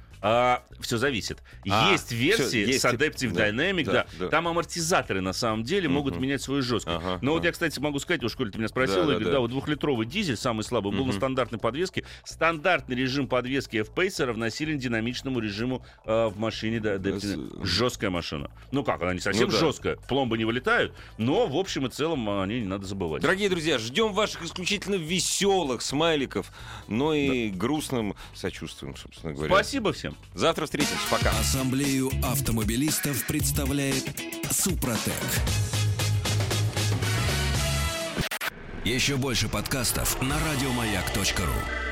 [0.79, 1.39] Все зависит.
[1.69, 4.27] А, есть версии всё, есть с Adaptive да, Dynamic, да, да, да.
[4.29, 6.23] Там амортизаторы на самом деле могут Мгм.
[6.23, 6.97] менять свою жесткость.
[6.97, 7.47] Ага, Но вот ага.
[7.47, 9.31] я, кстати, могу сказать, уж коли ты меня спросил, Да, да, Игорь, да.
[9.31, 11.13] да, вот двухлитровый дизель, самый слабый, был на Мгм.
[11.19, 12.03] стандартной подвеске.
[12.23, 17.65] Стандартный режим подвески FPS равносилен динамичному режиму э, в машине да, Adaptive.
[17.65, 18.51] Жесткая машина.
[18.71, 19.57] Ну как, она не совсем Ну да.
[19.59, 23.21] жесткая, пломбы не вылетают, но в общем и целом о ней не надо забывать.
[23.21, 26.51] Дорогие друзья, ждем ваших исключительно веселых смайликов,
[26.87, 29.53] но и грустным сочувствием, собственно говоря.
[29.53, 30.10] Спасибо всем.
[30.33, 31.07] Завтра встретимся.
[31.09, 31.29] Пока.
[31.31, 34.05] Ассамблею автомобилистов представляет
[34.49, 35.13] Супротек.
[38.83, 41.90] Еще больше подкастов на радиомаяк.ру.